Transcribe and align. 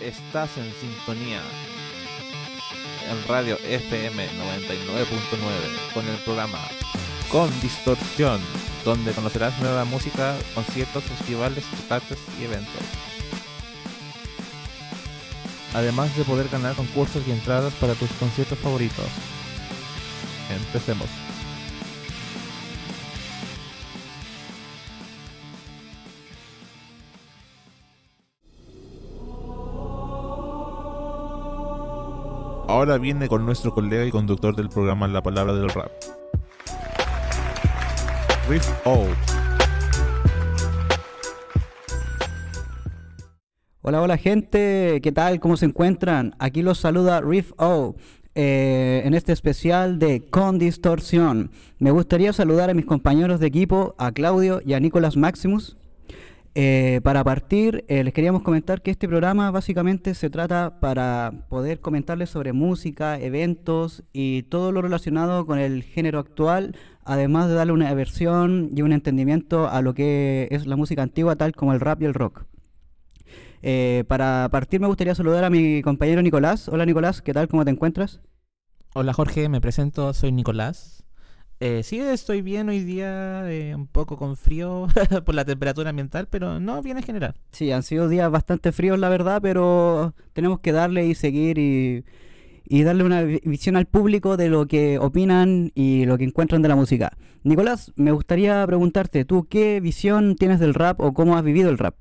Estás 0.00 0.58
en 0.58 0.70
sintonía 0.74 1.40
en 3.10 3.28
radio 3.28 3.56
FM 3.64 4.28
99.9 4.28 5.92
con 5.94 6.06
el 6.06 6.16
programa 6.18 6.58
Con 7.30 7.48
Distorsión, 7.60 8.40
donde 8.84 9.12
conocerás 9.12 9.58
nueva 9.60 9.86
música, 9.86 10.36
conciertos, 10.54 11.02
festivales, 11.04 11.64
partes 11.88 12.18
y 12.38 12.44
eventos. 12.44 12.82
Además 15.72 16.14
de 16.16 16.24
poder 16.24 16.48
ganar 16.48 16.74
concursos 16.74 17.26
y 17.26 17.30
entradas 17.30 17.72
para 17.74 17.94
tus 17.94 18.10
conciertos 18.12 18.58
favoritos. 18.58 19.06
Empecemos. 20.50 21.25
Ahora 32.76 32.98
viene 32.98 33.26
con 33.26 33.46
nuestro 33.46 33.72
colega 33.72 34.04
y 34.04 34.10
conductor 34.10 34.54
del 34.54 34.68
programa 34.68 35.08
La 35.08 35.22
Palabra 35.22 35.54
del 35.54 35.70
Rap. 35.70 35.90
Riff 38.50 38.68
O. 38.84 39.06
Hola, 43.80 44.02
hola 44.02 44.18
gente, 44.18 45.00
¿qué 45.02 45.10
tal? 45.10 45.40
¿Cómo 45.40 45.56
se 45.56 45.64
encuentran? 45.64 46.34
Aquí 46.38 46.60
los 46.60 46.76
saluda 46.76 47.22
Riff 47.22 47.52
O. 47.56 47.96
eh, 48.34 49.00
en 49.06 49.14
este 49.14 49.32
especial 49.32 49.98
de 49.98 50.26
Con 50.28 50.58
Distorsión. 50.58 51.52
Me 51.78 51.92
gustaría 51.92 52.34
saludar 52.34 52.68
a 52.68 52.74
mis 52.74 52.84
compañeros 52.84 53.40
de 53.40 53.46
equipo, 53.46 53.94
a 53.96 54.12
Claudio 54.12 54.60
y 54.62 54.74
a 54.74 54.80
Nicolás 54.80 55.16
Maximus. 55.16 55.78
Eh, 56.58 57.02
para 57.04 57.22
partir, 57.22 57.84
eh, 57.86 58.02
les 58.02 58.14
queríamos 58.14 58.40
comentar 58.40 58.80
que 58.80 58.90
este 58.90 59.06
programa 59.06 59.50
básicamente 59.50 60.14
se 60.14 60.30
trata 60.30 60.80
para 60.80 61.44
poder 61.50 61.80
comentarles 61.80 62.30
sobre 62.30 62.54
música, 62.54 63.20
eventos 63.20 64.04
y 64.14 64.44
todo 64.44 64.72
lo 64.72 64.80
relacionado 64.80 65.44
con 65.44 65.58
el 65.58 65.82
género 65.82 66.18
actual, 66.18 66.74
además 67.04 67.48
de 67.48 67.54
darle 67.56 67.74
una 67.74 67.92
versión 67.92 68.70
y 68.74 68.80
un 68.80 68.94
entendimiento 68.94 69.68
a 69.68 69.82
lo 69.82 69.92
que 69.92 70.48
es 70.50 70.66
la 70.66 70.76
música 70.76 71.02
antigua, 71.02 71.36
tal 71.36 71.52
como 71.52 71.74
el 71.74 71.80
rap 71.80 72.00
y 72.00 72.06
el 72.06 72.14
rock. 72.14 72.46
Eh, 73.60 74.04
para 74.08 74.48
partir 74.50 74.80
me 74.80 74.86
gustaría 74.86 75.14
saludar 75.14 75.44
a 75.44 75.50
mi 75.50 75.82
compañero 75.82 76.22
Nicolás. 76.22 76.70
Hola 76.70 76.86
Nicolás, 76.86 77.20
¿qué 77.20 77.34
tal? 77.34 77.48
¿Cómo 77.48 77.66
te 77.66 77.70
encuentras? 77.70 78.22
Hola 78.94 79.12
Jorge, 79.12 79.50
me 79.50 79.60
presento, 79.60 80.14
soy 80.14 80.32
Nicolás. 80.32 81.05
Eh, 81.58 81.82
sí, 81.82 81.98
estoy 82.00 82.42
bien 82.42 82.68
hoy 82.68 82.80
día, 82.84 83.50
eh, 83.50 83.74
un 83.74 83.86
poco 83.86 84.16
con 84.16 84.36
frío 84.36 84.88
por 85.24 85.34
la 85.34 85.44
temperatura 85.44 85.90
ambiental, 85.90 86.28
pero 86.28 86.60
no 86.60 86.82
bien 86.82 86.98
en 86.98 87.02
general. 87.02 87.34
Sí, 87.52 87.72
han 87.72 87.82
sido 87.82 88.08
días 88.08 88.30
bastante 88.30 88.72
fríos 88.72 88.98
la 88.98 89.08
verdad, 89.08 89.40
pero 89.40 90.14
tenemos 90.34 90.60
que 90.60 90.72
darle 90.72 91.06
y 91.06 91.14
seguir 91.14 91.58
y, 91.58 92.04
y 92.66 92.82
darle 92.84 93.04
una 93.04 93.22
vi- 93.22 93.40
visión 93.44 93.76
al 93.76 93.86
público 93.86 94.36
de 94.36 94.48
lo 94.50 94.66
que 94.66 94.98
opinan 94.98 95.72
y 95.74 96.06
lo 96.06 96.18
que 96.18 96.24
encuentran 96.24 96.62
de 96.62 96.68
la 96.68 96.76
música. 96.76 97.16
Nicolás, 97.44 97.92
me 97.96 98.12
gustaría 98.12 98.66
preguntarte, 98.66 99.24
¿tú 99.24 99.48
qué 99.48 99.80
visión 99.80 100.36
tienes 100.36 100.60
del 100.60 100.74
rap 100.74 101.00
o 101.00 101.14
cómo 101.14 101.36
has 101.36 101.44
vivido 101.44 101.70
el 101.70 101.78
rap? 101.78 101.96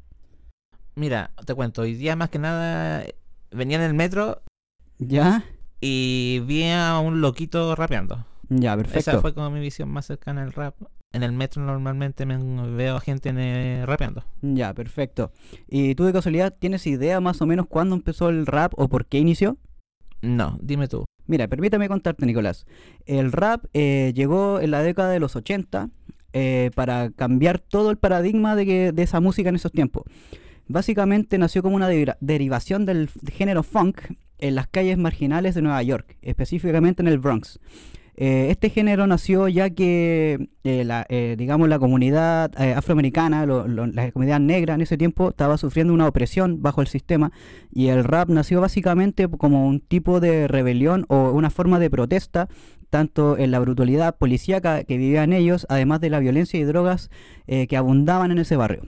Mira, 0.95 1.31
te 1.45 1.53
cuento, 1.53 1.81
hoy 1.81 1.94
día 1.95 2.16
más 2.16 2.30
que 2.30 2.40
nada 2.40 3.03
eh, 3.03 3.16
venía 3.52 3.78
en 3.78 3.84
el 3.84 3.94
metro 3.94 4.42
¿Ya? 5.00 5.44
y 5.81 6.42
vi 6.45 6.64
a 6.72 7.00
un 7.00 7.22
loquito 7.22 7.75
rapeando. 7.75 8.25
Ya, 8.49 8.73
Esa 8.73 8.77
perfecto. 8.83 9.21
fue 9.21 9.33
como 9.33 9.49
mi 9.49 9.59
visión 9.59 9.89
más 9.89 10.05
cercana 10.05 10.43
al 10.43 10.53
rap. 10.53 10.75
En 11.11 11.23
el 11.23 11.31
metro 11.31 11.63
normalmente 11.63 12.25
me 12.25 12.38
veo 12.75 12.97
a 12.97 12.99
gente 12.99 13.31
eh, 13.35 13.85
rapeando. 13.85 14.23
Ya, 14.41 14.73
perfecto. 14.73 15.31
¿Y 15.67 15.95
tú 15.95 16.03
de 16.03 16.11
casualidad 16.13 16.53
tienes 16.57 16.85
idea 16.88 17.21
más 17.21 17.41
o 17.41 17.45
menos 17.45 17.67
cuándo 17.67 17.95
empezó 17.95 18.29
el 18.29 18.45
rap 18.45 18.73
o 18.75 18.89
por 18.89 19.05
qué 19.05 19.19
inició? 19.19 19.57
No, 20.21 20.57
dime 20.61 20.88
tú. 20.88 21.05
Mira, 21.27 21.47
permítame 21.47 21.88
contarte, 21.88 22.25
Nicolás. 22.25 22.66
El 23.05 23.31
rap 23.31 23.66
eh, 23.73 24.11
llegó 24.16 24.59
en 24.59 24.72
la 24.72 24.81
década 24.84 25.09
de 25.09 25.19
los 25.19 25.35
80 25.35 25.89
eh, 26.34 26.69
para 26.75 27.09
cambiar 27.11 27.59
todo 27.59 27.91
el 27.91 27.97
paradigma 27.97 28.55
de, 28.55 28.66
que- 28.66 28.91
de 28.91 29.03
esa 29.03 29.22
música 29.22 29.50
en 29.50 29.55
esos 29.55 29.72
tiempos. 29.72 30.03
Básicamente 30.67 31.38
nació 31.38 31.61
como 31.63 31.75
una 31.75 31.88
deriva- 31.89 32.17
derivación 32.19 32.85
del 32.85 33.09
género 33.31 33.63
funk 33.63 34.01
en 34.39 34.55
las 34.55 34.67
calles 34.67 34.97
marginales 34.97 35.55
de 35.55 35.61
Nueva 35.61 35.81
York, 35.84 36.17
específicamente 36.22 37.01
en 37.01 37.07
el 37.07 37.19
Bronx. 37.19 37.59
Eh, 38.18 38.48
este 38.50 38.70
género 38.70 39.08
nació 39.08 39.50
ya 39.50 39.70
que, 39.70 40.48
eh, 40.64 40.86
la, 40.86 41.06
eh, 41.09 41.36
digamos, 41.38 41.68
la 41.68 41.80
comunidad 41.80 42.50
eh, 42.62 42.74
afroamericana, 42.74 43.46
la 43.46 44.12
comunidad 44.12 44.40
negra 44.40 44.76
en 44.76 44.81
ese 44.81 44.98
tiempo 44.98 45.30
estaba 45.30 45.58
sufriendo 45.58 45.94
una 45.94 46.08
opresión 46.08 46.62
bajo 46.62 46.80
el 46.80 46.88
sistema 46.88 47.34
y 47.74 47.88
el 47.88 48.06
rap 48.06 48.30
nació 48.30 48.62
básicamente 48.62 49.28
como 49.28 49.68
un 49.68 49.81
tipo 49.81 50.22
de 50.22 50.48
rebelión 50.48 51.06
o 51.09 51.31
una 51.31 51.50
forma 51.50 51.78
de 51.78 51.90
protesta, 51.90 52.48
tanto 52.90 53.38
en 53.38 53.52
la 53.52 53.59
brutalidad 53.59 54.18
policíaca 54.18 54.86
que 54.86 54.97
vivían 54.97 55.34
ellos, 55.34 55.66
además 55.68 56.00
de 56.00 56.09
la 56.09 56.20
violencia 56.20 56.58
y 56.58 56.64
drogas 56.64 57.09
que 57.47 57.76
abundaban 57.76 58.32
en 58.32 58.38
ese 58.38 58.56
barrio. 58.56 58.84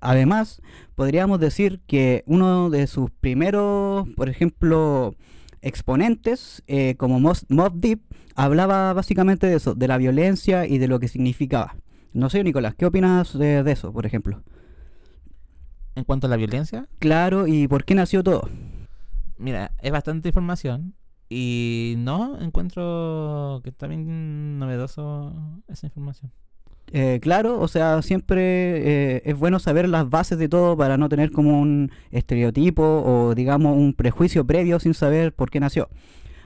Además, 0.00 0.60
podríamos 0.94 1.40
decir 1.40 1.80
que 1.86 2.22
uno 2.26 2.68
de 2.68 2.86
sus 2.86 3.10
primeros, 3.10 4.06
por 4.16 4.28
ejemplo, 4.28 5.14
exponentes, 5.62 6.62
eh, 6.66 6.94
como 6.96 7.20
Mobb 7.20 7.72
Deep, 7.74 8.00
hablaba 8.34 8.92
básicamente 8.92 9.46
de 9.46 9.56
eso, 9.56 9.74
de 9.74 9.88
la 9.88 9.98
violencia 9.98 10.66
y 10.66 10.78
de 10.78 10.88
lo 10.88 11.00
que 11.00 11.08
significaba. 11.08 11.76
No 12.12 12.30
sé, 12.30 12.42
Nicolás, 12.44 12.74
¿qué 12.74 12.86
opinas 12.86 13.36
de, 13.38 13.62
de 13.62 13.72
eso, 13.72 13.92
por 13.92 14.06
ejemplo? 14.06 14.42
En 15.94 16.04
cuanto 16.04 16.26
a 16.26 16.30
la 16.30 16.36
violencia, 16.36 16.88
Claro, 16.98 17.46
¿y 17.46 17.68
por 17.68 17.84
qué 17.84 17.94
nació 17.94 18.22
todo? 18.22 18.48
mira, 19.38 19.72
es 19.82 19.92
bastante 19.92 20.28
información 20.28 20.94
y 21.28 21.94
no 21.98 22.40
encuentro 22.40 23.60
que 23.62 23.70
está 23.70 23.86
bien 23.86 24.58
novedoso 24.58 25.34
esa 25.68 25.86
información. 25.86 26.32
Eh, 26.92 27.18
claro, 27.20 27.58
o 27.60 27.68
sea, 27.68 28.00
siempre 28.02 28.42
eh, 29.16 29.22
es 29.24 29.36
bueno 29.36 29.58
saber 29.58 29.88
las 29.88 30.08
bases 30.08 30.38
de 30.38 30.48
todo 30.48 30.76
para 30.76 30.96
no 30.96 31.08
tener 31.08 31.32
como 31.32 31.60
un 31.60 31.90
estereotipo 32.12 32.82
o 32.82 33.34
digamos 33.34 33.76
un 33.76 33.92
prejuicio 33.92 34.46
previo 34.46 34.78
sin 34.78 34.94
saber 34.94 35.32
por 35.32 35.50
qué 35.50 35.60
nació. 35.60 35.88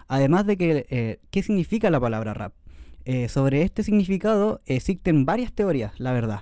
Además 0.09 0.45
de 0.45 0.57
que, 0.57 0.87
eh, 0.91 1.21
¿qué 1.31 1.43
significa 1.43 1.89
la 1.89 2.01
palabra 2.01 2.35
rap? 2.35 2.53
Eh, 3.05 3.29
sobre 3.29 3.63
este 3.63 3.85
significado 3.85 4.61
existen 4.67 5.25
varias 5.25 5.53
teorías, 5.53 5.99
la 6.01 6.13
verdad, 6.13 6.41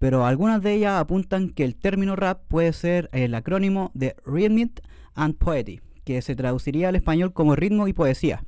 pero 0.00 0.26
algunas 0.26 0.62
de 0.62 0.74
ellas 0.74 1.00
apuntan 1.00 1.50
que 1.50 1.64
el 1.64 1.76
término 1.76 2.16
rap 2.16 2.42
puede 2.48 2.72
ser 2.72 3.08
el 3.12 3.34
acrónimo 3.34 3.92
de 3.94 4.16
Rhythm 4.26 4.70
and 5.14 5.36
Poetry, 5.36 5.80
que 6.04 6.22
se 6.22 6.34
traduciría 6.34 6.88
al 6.88 6.96
español 6.96 7.32
como 7.32 7.54
ritmo 7.54 7.86
y 7.86 7.92
poesía. 7.92 8.42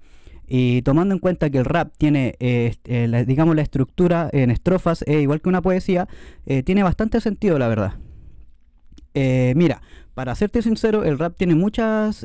Y 0.48 0.82
tomando 0.82 1.12
en 1.14 1.18
cuenta 1.18 1.50
que 1.50 1.58
el 1.58 1.64
rap 1.64 1.92
tiene, 1.98 2.36
eh, 2.38 2.74
eh, 2.84 3.08
la- 3.08 3.24
digamos, 3.24 3.56
la 3.56 3.62
estructura 3.62 4.30
en 4.32 4.50
estrofas, 4.50 5.02
eh, 5.06 5.20
igual 5.20 5.40
que 5.40 5.48
una 5.48 5.60
poesía, 5.62 6.08
eh, 6.46 6.62
tiene 6.62 6.82
bastante 6.82 7.20
sentido, 7.20 7.58
la 7.58 7.68
verdad. 7.68 7.94
Mira, 9.54 9.80
para 10.14 10.34
serte 10.34 10.60
sincero, 10.60 11.02
el 11.02 11.18
rap 11.18 11.36
tiene 11.38 11.54
muchas 11.54 12.24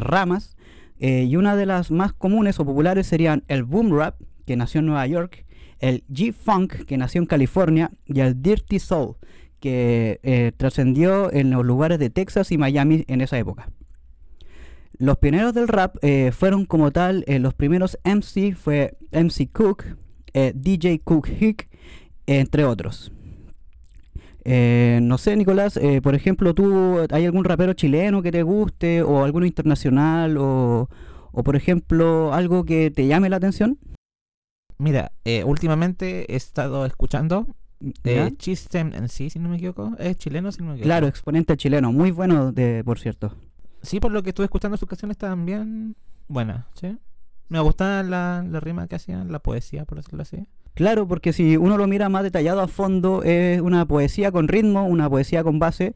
ramas 0.00 0.56
y 0.98 1.36
una 1.36 1.56
de 1.56 1.64
las 1.64 1.90
más 1.90 2.12
comunes 2.12 2.60
o 2.60 2.66
populares 2.66 3.06
serían 3.06 3.44
el 3.48 3.64
boom 3.64 3.96
rap, 3.96 4.20
que 4.44 4.54
nació 4.56 4.80
en 4.80 4.86
Nueva 4.86 5.06
York, 5.06 5.46
el 5.78 6.04
G-Funk, 6.08 6.84
que 6.84 6.98
nació 6.98 7.22
en 7.22 7.26
California, 7.26 7.92
y 8.04 8.20
el 8.20 8.42
Dirty 8.42 8.78
Soul, 8.78 9.16
que 9.58 10.52
trascendió 10.58 11.32
en 11.32 11.50
los 11.50 11.64
lugares 11.64 11.98
de 11.98 12.10
Texas 12.10 12.52
y 12.52 12.58
Miami 12.58 13.04
en 13.08 13.22
esa 13.22 13.38
época. 13.38 13.70
Los 14.98 15.18
pioneros 15.18 15.54
del 15.54 15.68
rap 15.68 15.96
eh, 16.02 16.32
fueron 16.32 16.66
como 16.66 16.90
tal, 16.90 17.24
eh, 17.26 17.38
los 17.38 17.54
primeros 17.54 17.98
MC 18.04 18.54
fue 18.54 18.96
MC 19.10 19.50
Cook, 19.52 19.84
eh, 20.34 20.52
DJ 20.54 21.00
Cook 21.00 21.28
Hick, 21.28 21.68
entre 22.26 22.64
otros. 22.64 23.12
Eh, 24.44 25.00
no 25.02 25.18
sé, 25.18 25.36
Nicolás, 25.36 25.78
por 26.02 26.14
ejemplo, 26.14 26.54
¿tú 26.54 26.98
hay 27.10 27.24
algún 27.24 27.44
rapero 27.44 27.74
chileno 27.74 28.22
que 28.22 28.32
te 28.32 28.42
guste 28.42 29.02
o 29.02 29.24
alguno 29.24 29.46
internacional 29.46 30.36
o, 30.36 30.88
o 31.32 31.42
por 31.42 31.56
ejemplo, 31.56 32.32
algo 32.32 32.64
que 32.64 32.90
te 32.90 33.06
llame 33.06 33.28
la 33.28 33.36
atención? 33.36 33.78
Mira, 34.78 35.12
eh, 35.24 35.44
últimamente 35.44 36.32
he 36.32 36.36
estado 36.36 36.84
escuchando 36.86 37.46
eh, 38.04 38.32
Chistem 38.36 38.92
en 38.94 39.08
sí, 39.08 39.30
si 39.30 39.38
no 39.38 39.48
me 39.48 39.56
equivoco. 39.56 39.92
Es 39.98 40.16
chileno, 40.16 40.50
si 40.50 40.60
no 40.60 40.66
me 40.66 40.72
equivoco. 40.72 40.86
Claro, 40.86 41.06
exponente 41.06 41.56
chileno, 41.56 41.92
muy 41.92 42.10
bueno, 42.10 42.52
de, 42.52 42.82
por 42.84 42.98
cierto. 42.98 43.32
Sí, 43.82 44.00
por 44.00 44.12
lo 44.12 44.22
que 44.22 44.30
estuve 44.30 44.44
escuchando 44.44 44.76
sus 44.76 44.88
canciones 44.88 45.16
estaban 45.16 45.44
bien 45.44 45.96
buenas, 46.28 46.66
¿sí? 46.74 46.96
Me 47.48 47.60
gustaba 47.60 48.02
la, 48.02 48.44
la 48.48 48.60
rima 48.60 48.86
que 48.86 48.96
hacían, 48.96 49.30
la 49.30 49.40
poesía, 49.40 49.84
por 49.84 49.98
decirlo 49.98 50.22
así. 50.22 50.46
Claro, 50.74 51.06
porque 51.06 51.32
si 51.32 51.56
uno 51.56 51.76
lo 51.76 51.86
mira 51.86 52.08
más 52.08 52.22
detallado 52.22 52.60
a 52.60 52.68
fondo, 52.68 53.22
es 53.22 53.60
una 53.60 53.84
poesía 53.86 54.32
con 54.32 54.48
ritmo, 54.48 54.86
una 54.86 55.10
poesía 55.10 55.44
con 55.44 55.58
base, 55.58 55.94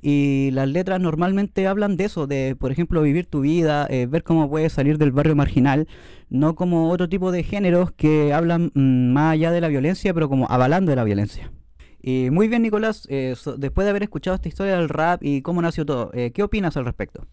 y 0.00 0.50
las 0.52 0.68
letras 0.68 1.00
normalmente 1.00 1.66
hablan 1.66 1.96
de 1.96 2.04
eso, 2.04 2.26
de, 2.26 2.54
por 2.58 2.70
ejemplo, 2.70 3.02
vivir 3.02 3.26
tu 3.26 3.40
vida, 3.40 3.86
eh, 3.90 4.06
ver 4.06 4.22
cómo 4.22 4.48
puedes 4.48 4.72
salir 4.72 4.98
del 4.98 5.12
barrio 5.12 5.34
marginal, 5.34 5.88
no 6.28 6.54
como 6.54 6.90
otro 6.90 7.08
tipo 7.08 7.32
de 7.32 7.42
géneros 7.42 7.90
que 7.92 8.32
hablan 8.32 8.70
mm, 8.74 9.12
más 9.12 9.32
allá 9.32 9.50
de 9.50 9.60
la 9.60 9.68
violencia, 9.68 10.14
pero 10.14 10.28
como 10.28 10.46
avalando 10.50 10.90
de 10.90 10.96
la 10.96 11.04
violencia. 11.04 11.50
Y 12.00 12.30
muy 12.30 12.48
bien, 12.48 12.62
Nicolás, 12.62 13.06
eh, 13.10 13.34
después 13.56 13.84
de 13.84 13.90
haber 13.90 14.02
escuchado 14.02 14.34
esta 14.36 14.48
historia 14.48 14.76
del 14.76 14.88
rap 14.88 15.22
y 15.22 15.42
cómo 15.42 15.60
nació 15.62 15.84
todo, 15.84 16.10
eh, 16.14 16.30
¿qué 16.32 16.42
opinas 16.42 16.76
al 16.76 16.84
respecto? 16.84 17.26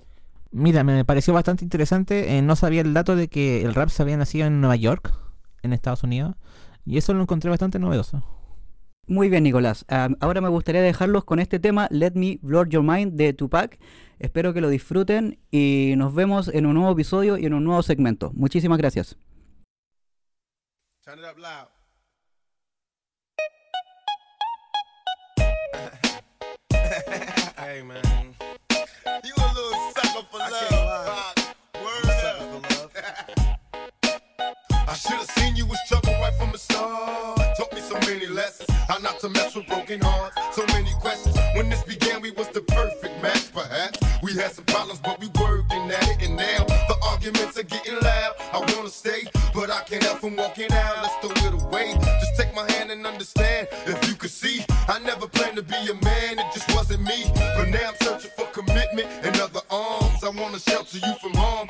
Mira, 0.51 0.83
me 0.83 1.06
pareció 1.06 1.33
bastante 1.33 1.63
interesante. 1.63 2.38
Eh, 2.38 2.41
no 2.41 2.56
sabía 2.56 2.81
el 2.81 2.94
dato 2.94 3.15
de 3.15 3.27
que 3.27 3.62
el 3.62 3.75
rap 3.75 3.89
se 3.89 4.01
había 4.01 4.17
nacido 4.17 4.47
en 4.47 4.62
Nueva 4.62 4.75
York, 4.75 5.13
en 5.62 5.73
Estados 5.73 6.03
Unidos, 6.03 6.35
y 6.85 6.97
eso 6.97 7.13
lo 7.13 7.21
encontré 7.21 7.50
bastante 7.50 7.77
novedoso. 7.77 8.23
Muy 9.07 9.29
bien, 9.29 9.44
Nicolás. 9.44 9.85
Ah, 9.88 10.09
ahora 10.19 10.41
me 10.41 10.50
gustaría 10.50 10.81
dejarlos 10.81 11.25
con 11.25 11.39
este 11.39 11.59
tema, 11.59 11.88
Let 11.91 12.13
Me 12.15 12.39
Blur 12.41 12.68
Your 12.69 12.83
Mind, 12.83 13.13
de 13.13 13.33
Tupac. 13.33 13.77
Espero 14.18 14.53
que 14.53 14.61
lo 14.61 14.69
disfruten 14.69 15.38
y 15.51 15.94
nos 15.97 16.15
vemos 16.15 16.47
en 16.47 16.65
un 16.65 16.73
nuevo 16.73 16.91
episodio 16.91 17.38
y 17.38 17.45
en 17.45 17.53
un 17.53 17.63
nuevo 17.63 17.83
segmento. 17.83 18.31
Muchísimas 18.33 18.79
gracias. 18.79 19.18
okay, 27.65 27.81
man. 27.81 28.35
You 29.23 29.33
a 29.38 29.47
little 29.53 29.91
sucker 29.95 30.25
for 30.31 30.41
I 30.41 30.50
love. 30.71 31.56
Word 31.83 32.06
sucker 32.21 32.45
for 32.51 32.75
love. 32.75 32.91
I 34.88 34.94
should 34.94 35.13
have 35.13 35.29
seen 35.31 35.56
you 35.56 35.65
was 35.65 35.79
trouble 35.88 36.13
right 36.21 36.33
from 36.35 36.51
the 36.51 36.57
start. 36.57 37.39
Taught 37.57 37.73
me 37.73 37.81
so 37.81 37.95
many 38.01 38.27
lessons. 38.27 38.69
How 38.88 38.97
not 39.00 39.19
to 39.19 39.29
mess 39.29 39.56
with 39.56 39.67
broken 39.67 40.00
hearts. 40.01 40.35
So 40.56 40.65
many 40.67 40.91
questions. 41.01 41.35
When 41.56 41.69
this 41.69 41.83
began, 41.83 42.21
we 42.21 42.31
was 42.31 42.50
the 42.50 42.62
perfect 42.62 43.21
match, 43.21 43.51
perhaps. 43.53 44.00
We 44.21 44.33
had 44.33 44.51
some 44.51 44.65
problems, 44.65 45.00
but 45.00 45.19
we 45.19 45.27
working 45.39 45.89
at 45.91 46.07
it. 46.09 46.27
And 46.27 46.38
now 46.38 46.63
the 46.65 46.97
arguments 47.09 47.57
are 47.57 47.63
getting 47.63 48.00
loud. 48.00 48.35
I 48.53 48.59
wanna 48.75 48.89
stay, 48.89 49.23
but 49.53 49.69
I 49.69 49.81
can't 49.83 50.03
help 50.03 50.19
from 50.19 50.35
walking 50.35 50.71
out. 50.71 50.95
Let's 51.01 51.15
throw 51.21 51.47
it 51.47 51.61
away. 51.63 51.94
Just 51.95 52.35
take 52.38 52.53
my 52.56 52.69
hand 52.71 52.91
and 52.91 53.06
understand. 53.06 53.68
If 53.85 54.07
you 54.07 54.15
could 54.15 54.31
see, 54.31 54.63
I 54.88 55.00
never 55.00 55.27
planned 55.27 55.57
to 55.57 55.63
be 55.63 55.75
a 55.75 55.95
man. 56.06 56.39
It 56.39 56.53
just 56.53 56.73
wasn't 56.75 57.03
me. 57.03 57.34
Now 57.75 57.89
I'm 57.89 57.95
searching 58.00 58.31
for 58.38 58.45
commitment 58.54 59.10
and 59.25 59.36
other 59.42 59.60
arms. 59.69 60.24
I 60.24 60.30
wanna 60.30 60.60
shelter 60.60 60.98
you 60.98 61.13
from 61.22 61.33
harm. 61.33 61.68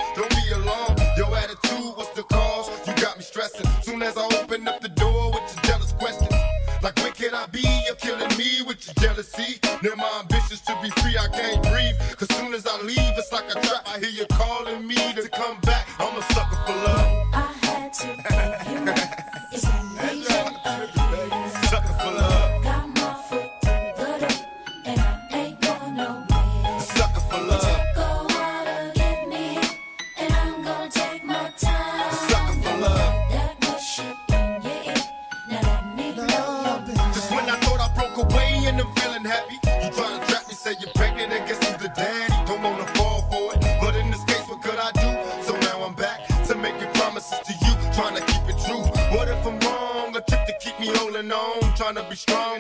strong. 52.16 52.55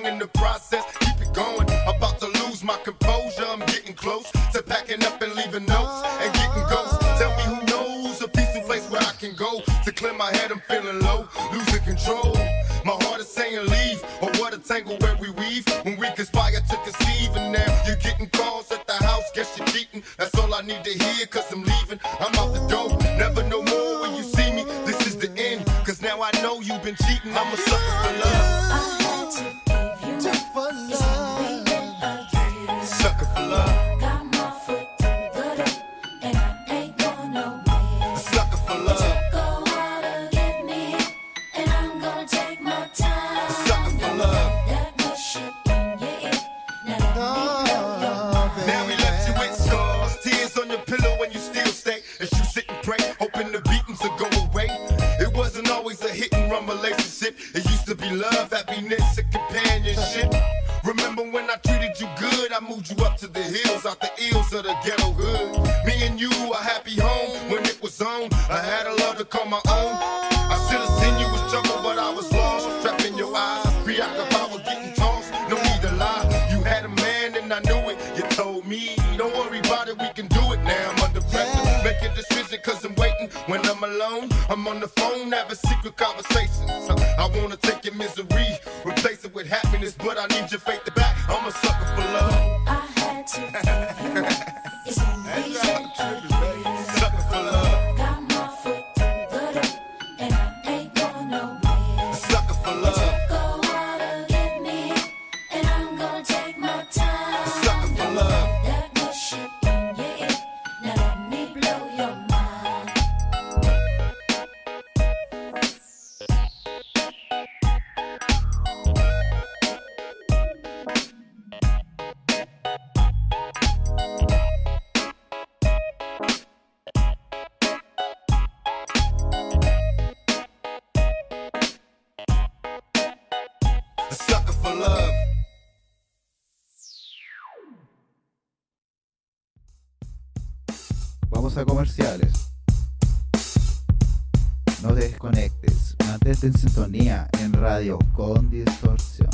No 144.81 144.93
desconectes, 144.93 145.95
mantente 146.05 146.47
en 146.47 146.57
sintonía 146.57 147.29
en 147.39 147.53
Radio 147.53 147.97
con 148.13 148.49
Distorsión. 148.49 149.29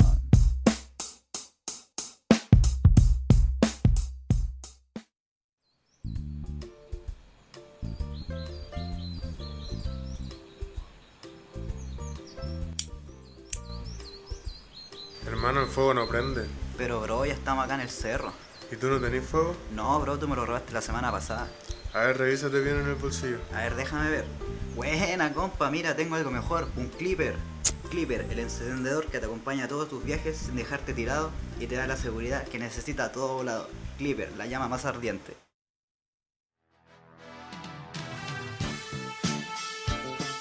Hermano, 15.26 15.62
el 15.62 15.66
fuego 15.66 15.94
no 15.94 16.06
prende. 16.06 16.46
Pero 16.78 17.00
bro, 17.00 17.26
ya 17.26 17.34
estamos 17.34 17.64
acá 17.64 17.74
en 17.74 17.80
el 17.80 17.90
cerro. 17.90 18.32
¿Y 18.70 18.76
tú 18.76 18.88
no 18.88 19.00
tenés 19.00 19.24
fuego? 19.24 19.56
No, 19.74 19.98
bro, 20.00 20.18
tú 20.18 20.28
me 20.28 20.36
lo 20.36 20.46
robaste 20.46 20.72
la 20.72 20.80
semana 20.80 21.10
pasada. 21.10 21.48
A 21.94 22.04
ver, 22.04 22.16
revísate 22.16 22.60
bien 22.60 22.78
en 22.78 22.88
el 22.88 22.94
bolsillo. 22.94 23.38
A 23.52 23.58
ver, 23.58 23.74
déjame 23.74 24.10
ver. 24.10 24.24
Buena, 24.74 25.34
compa, 25.34 25.70
mira, 25.70 25.94
tengo 25.94 26.14
algo 26.14 26.30
mejor. 26.30 26.68
Un 26.76 26.88
clipper. 26.88 27.36
Clipper, 27.90 28.26
el 28.30 28.38
encendedor 28.38 29.06
que 29.08 29.18
te 29.18 29.26
acompaña 29.26 29.66
a 29.66 29.68
todos 29.68 29.90
tus 29.90 30.02
viajes 30.02 30.38
sin 30.38 30.56
dejarte 30.56 30.94
tirado 30.94 31.30
y 31.60 31.66
te 31.66 31.74
da 31.74 31.86
la 31.86 31.98
seguridad 31.98 32.48
que 32.48 32.58
necesita 32.58 33.12
todo 33.12 33.34
volador. 33.34 33.68
Clipper, 33.98 34.32
la 34.38 34.46
llama 34.46 34.68
más 34.68 34.86
ardiente. 34.86 35.36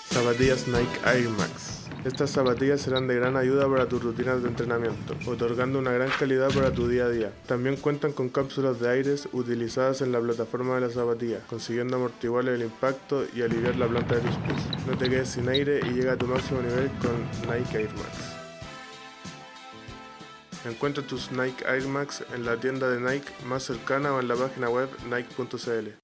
Zapatillas 0.10 0.68
Nike 0.68 1.00
Air 1.06 1.30
Max 1.30 1.81
estas 2.04 2.32
zapatillas 2.32 2.82
serán 2.82 3.08
de 3.08 3.14
gran 3.14 3.38
ayuda 3.38 3.70
para 3.70 3.88
tus 3.88 4.02
rutinas 4.02 4.42
de 4.42 4.50
entrenamiento, 4.50 5.16
otorgando 5.28 5.78
una 5.78 5.92
gran 5.92 6.10
calidad 6.10 6.52
para 6.52 6.72
tu 6.72 6.88
día 6.88 7.06
a 7.06 7.10
día. 7.10 7.32
También 7.46 7.76
cuentan 7.76 8.12
con 8.12 8.30
cápsulas 8.30 8.80
de 8.80 8.90
aires 8.90 9.30
utilizadas 9.34 10.02
en 10.02 10.12
la 10.12 10.20
plataforma 10.20 10.76
de 10.76 10.82
la 10.82 10.90
zapatilla, 10.90 11.42
consiguiendo 11.48 11.98
amortiguar 11.98 12.48
el 12.48 12.64
impacto 12.64 13.24
y 13.36 13.44
aliviar 13.44 13.76
la 13.76 13.88
planta 13.88 14.16
de 14.16 14.22
tus 14.22 14.36
pies. 14.38 14.88
No 14.88 14.98
te 14.98 15.10
quedes 15.12 15.30
sin 15.30 15.48
aire 15.48 15.80
y 15.86 15.94
llega 15.94 16.14
a 16.14 16.18
tu 16.18 16.26
máximo 16.26 16.60
nivel 16.62 16.90
con 17.02 17.54
Nike 17.54 17.78
Air 17.78 17.94
Max. 17.94 18.42
Encuentra 20.66 21.06
tus 21.06 21.32
Nike 21.32 21.64
Air 21.68 21.88
Max 21.88 22.24
en 22.34 22.46
la 22.46 22.58
tienda 22.58 22.90
de 22.90 23.00
Nike 23.00 23.32
más 23.46 23.62
cercana 23.62 24.12
o 24.12 24.20
en 24.20 24.28
la 24.28 24.36
página 24.36 24.70
web 24.70 24.90
nike.cl. 25.08 26.01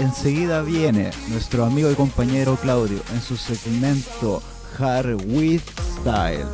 Enseguida 0.00 0.62
viene 0.62 1.12
nuestro 1.30 1.64
amigo 1.64 1.88
y 1.88 1.94
compañero 1.94 2.56
Claudio 2.60 2.98
en 3.12 3.20
su 3.20 3.36
segmento 3.36 4.42
Hard 4.76 5.14
With 5.28 5.62
Style. 5.78 6.48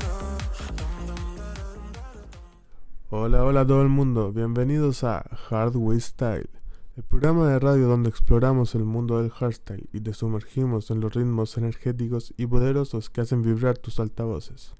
Hola, 3.08 3.42
hola 3.42 3.62
a 3.62 3.66
todo 3.66 3.80
el 3.80 3.88
mundo, 3.88 4.30
bienvenidos 4.30 5.04
a 5.04 5.24
Hard 5.48 5.74
With 5.74 6.00
Style, 6.00 6.50
el 6.98 7.02
programa 7.02 7.48
de 7.48 7.58
radio 7.58 7.88
donde 7.88 8.10
exploramos 8.10 8.74
el 8.74 8.84
mundo 8.84 9.22
del 9.22 9.30
hardstyle 9.30 9.88
y 9.90 10.00
te 10.00 10.12
sumergimos 10.12 10.90
en 10.90 11.00
los 11.00 11.14
ritmos 11.14 11.56
energéticos 11.56 12.34
y 12.36 12.46
poderosos 12.46 13.08
que 13.08 13.22
hacen 13.22 13.40
vibrar 13.40 13.78
tus 13.78 14.00
altavoces. 14.00 14.74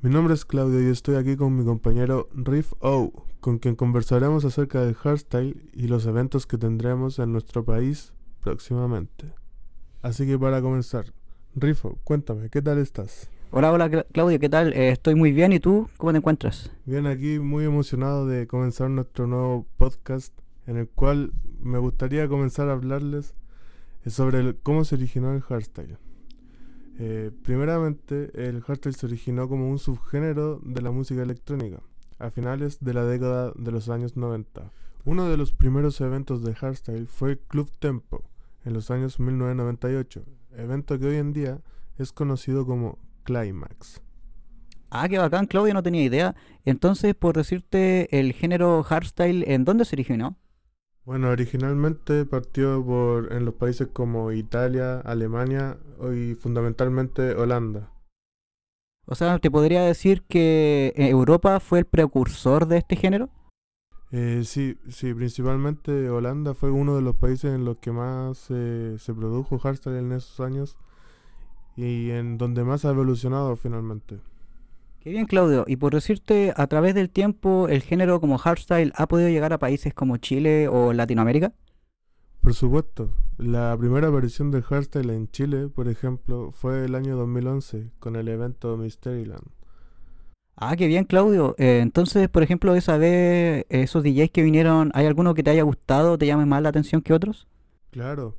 Mi 0.00 0.08
nombre 0.08 0.32
es 0.32 0.46
Claudio 0.46 0.80
y 0.80 0.90
estoy 0.90 1.16
aquí 1.16 1.36
con 1.36 1.54
mi 1.54 1.64
compañero 1.64 2.30
Riff 2.32 2.72
O, 2.80 3.12
con 3.40 3.58
quien 3.58 3.76
conversaremos 3.76 4.44
acerca 4.44 4.80
del 4.82 4.94
hardstyle 4.94 5.70
y 5.72 5.88
los 5.88 6.06
eventos 6.06 6.46
que 6.46 6.58
tendremos 6.58 7.18
en 7.18 7.32
nuestro 7.32 7.64
país 7.64 8.12
próximamente. 8.40 9.32
Así 10.02 10.26
que 10.26 10.38
para 10.38 10.60
comenzar, 10.62 11.06
Riffo, 11.54 11.98
cuéntame, 12.04 12.48
¿qué 12.50 12.62
tal 12.62 12.78
estás? 12.78 13.30
Hola, 13.50 13.72
hola 13.72 13.88
Cla- 13.88 14.06
Claudio, 14.12 14.38
¿qué 14.40 14.48
tal? 14.48 14.72
Eh, 14.72 14.90
estoy 14.90 15.14
muy 15.14 15.32
bien, 15.32 15.52
¿y 15.52 15.60
tú? 15.60 15.88
¿Cómo 15.96 16.12
te 16.12 16.18
encuentras? 16.18 16.70
Bien, 16.84 17.06
aquí 17.06 17.38
muy 17.38 17.64
emocionado 17.64 18.26
de 18.26 18.46
comenzar 18.46 18.90
nuestro 18.90 19.26
nuevo 19.26 19.66
podcast 19.76 20.32
en 20.66 20.76
el 20.76 20.88
cual 20.88 21.32
me 21.60 21.78
gustaría 21.78 22.28
comenzar 22.28 22.68
a 22.68 22.72
hablarles 22.72 23.34
eh, 24.04 24.10
sobre 24.10 24.40
el- 24.40 24.56
cómo 24.56 24.84
se 24.84 24.96
originó 24.96 25.32
el 25.32 25.40
hardstyle. 25.42 25.96
Eh, 26.98 27.30
primeramente, 27.42 28.30
el 28.34 28.62
hardstyle 28.62 28.94
se 28.94 29.06
originó 29.06 29.48
como 29.48 29.70
un 29.70 29.78
subgénero 29.78 30.60
de 30.64 30.82
la 30.82 30.90
música 30.90 31.22
electrónica 31.22 31.80
a 32.18 32.30
finales 32.30 32.78
de 32.80 32.94
la 32.94 33.04
década 33.04 33.52
de 33.56 33.72
los 33.72 33.88
años 33.88 34.16
90. 34.16 34.72
Uno 35.04 35.28
de 35.28 35.36
los 35.36 35.52
primeros 35.52 36.00
eventos 36.00 36.42
de 36.42 36.54
hardstyle 36.54 37.06
fue 37.06 37.38
Club 37.38 37.70
Tempo 37.78 38.24
en 38.64 38.72
los 38.72 38.90
años 38.90 39.20
1998, 39.20 40.24
evento 40.56 40.98
que 40.98 41.06
hoy 41.06 41.16
en 41.16 41.32
día 41.32 41.60
es 41.98 42.12
conocido 42.12 42.66
como 42.66 42.98
Climax. 43.22 44.02
Ah, 44.90 45.08
qué 45.08 45.18
bacán, 45.18 45.46
Claudio, 45.46 45.74
no 45.74 45.82
tenía 45.82 46.02
idea. 46.02 46.34
Entonces, 46.64 47.14
por 47.14 47.36
decirte, 47.36 48.18
el 48.18 48.32
género 48.32 48.82
hardstyle, 48.82 49.44
¿en 49.46 49.64
dónde 49.64 49.84
se 49.84 49.96
originó? 49.96 50.36
Bueno, 51.04 51.30
originalmente 51.30 52.24
partió 52.24 52.84
por 52.84 53.32
en 53.32 53.44
los 53.44 53.54
países 53.54 53.88
como 53.92 54.32
Italia, 54.32 54.98
Alemania 55.00 55.78
y 56.12 56.34
fundamentalmente 56.34 57.34
Holanda. 57.34 57.92
O 59.06 59.14
sea, 59.14 59.38
¿te 59.38 59.50
podría 59.50 59.82
decir 59.82 60.22
que 60.22 60.92
eh, 60.96 61.08
Europa 61.08 61.60
fue 61.60 61.78
el 61.78 61.84
precursor 61.84 62.66
de 62.66 62.78
este 62.78 62.96
género? 62.96 63.30
Eh, 64.10 64.42
sí, 64.44 64.78
sí, 64.88 65.14
principalmente 65.14 66.08
Holanda 66.10 66.54
fue 66.54 66.70
uno 66.70 66.96
de 66.96 67.02
los 67.02 67.16
países 67.16 67.54
en 67.54 67.64
los 67.64 67.78
que 67.78 67.92
más 67.92 68.46
eh, 68.50 68.96
se 68.98 69.14
produjo 69.14 69.58
hardstyle 69.58 69.98
en 69.98 70.12
esos 70.12 70.40
años 70.40 70.76
y 71.76 72.10
en 72.10 72.38
donde 72.38 72.64
más 72.64 72.84
ha 72.84 72.90
evolucionado 72.90 73.54
finalmente. 73.56 74.18
Qué 75.00 75.10
bien, 75.10 75.26
Claudio. 75.26 75.64
Y 75.68 75.76
por 75.76 75.94
decirte, 75.94 76.52
a 76.56 76.66
través 76.66 76.94
del 76.94 77.10
tiempo, 77.10 77.68
el 77.68 77.82
género 77.82 78.20
como 78.20 78.38
hardstyle 78.38 78.92
ha 78.96 79.06
podido 79.06 79.28
llegar 79.28 79.52
a 79.52 79.58
países 79.58 79.94
como 79.94 80.16
Chile 80.16 80.66
o 80.66 80.92
Latinoamérica. 80.92 81.52
Por 82.40 82.54
supuesto, 82.54 83.12
la 83.38 83.76
primera 83.78 84.08
aparición 84.08 84.50
del 84.50 84.62
hardstyle 84.62 85.10
en 85.10 85.30
Chile, 85.30 85.68
por 85.68 85.88
ejemplo, 85.88 86.52
fue 86.52 86.84
el 86.84 86.94
año 86.94 87.16
2011 87.16 87.90
con 87.98 88.16
el 88.16 88.28
evento 88.28 88.76
Mysteryland. 88.76 89.46
Ah, 90.56 90.74
qué 90.76 90.86
bien, 90.86 91.04
Claudio. 91.04 91.54
Eh, 91.58 91.80
entonces, 91.82 92.30
por 92.30 92.42
ejemplo, 92.42 92.74
esa 92.74 92.96
vez, 92.96 93.66
esos 93.68 94.02
DJs 94.02 94.30
que 94.30 94.42
vinieron, 94.42 94.90
¿hay 94.94 95.04
alguno 95.04 95.34
que 95.34 95.42
te 95.42 95.50
haya 95.50 95.62
gustado, 95.64 96.16
te 96.16 96.26
llame 96.26 96.46
más 96.46 96.62
la 96.62 96.70
atención 96.70 97.02
que 97.02 97.12
otros? 97.12 97.46
Claro. 97.90 98.36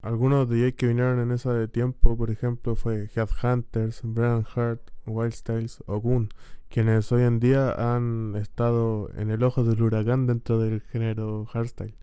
Algunos 0.00 0.48
DJs 0.48 0.74
que 0.74 0.86
vinieron 0.86 1.18
en 1.18 1.32
ese 1.32 1.66
tiempo, 1.66 2.16
por 2.16 2.30
ejemplo, 2.30 2.76
fue 2.76 3.10
Headhunters, 3.14 4.00
Brian 4.04 4.46
Hart, 4.54 4.80
Wild 5.06 5.32
Styles 5.32 5.82
o 5.86 6.00
Goon, 6.00 6.28
quienes 6.68 7.10
hoy 7.10 7.24
en 7.24 7.40
día 7.40 7.72
han 7.72 8.36
estado 8.36 9.10
en 9.16 9.30
el 9.30 9.42
ojo 9.42 9.64
del 9.64 9.82
huracán 9.82 10.28
dentro 10.28 10.60
del 10.60 10.82
género 10.82 11.46
hardstyle. 11.46 11.96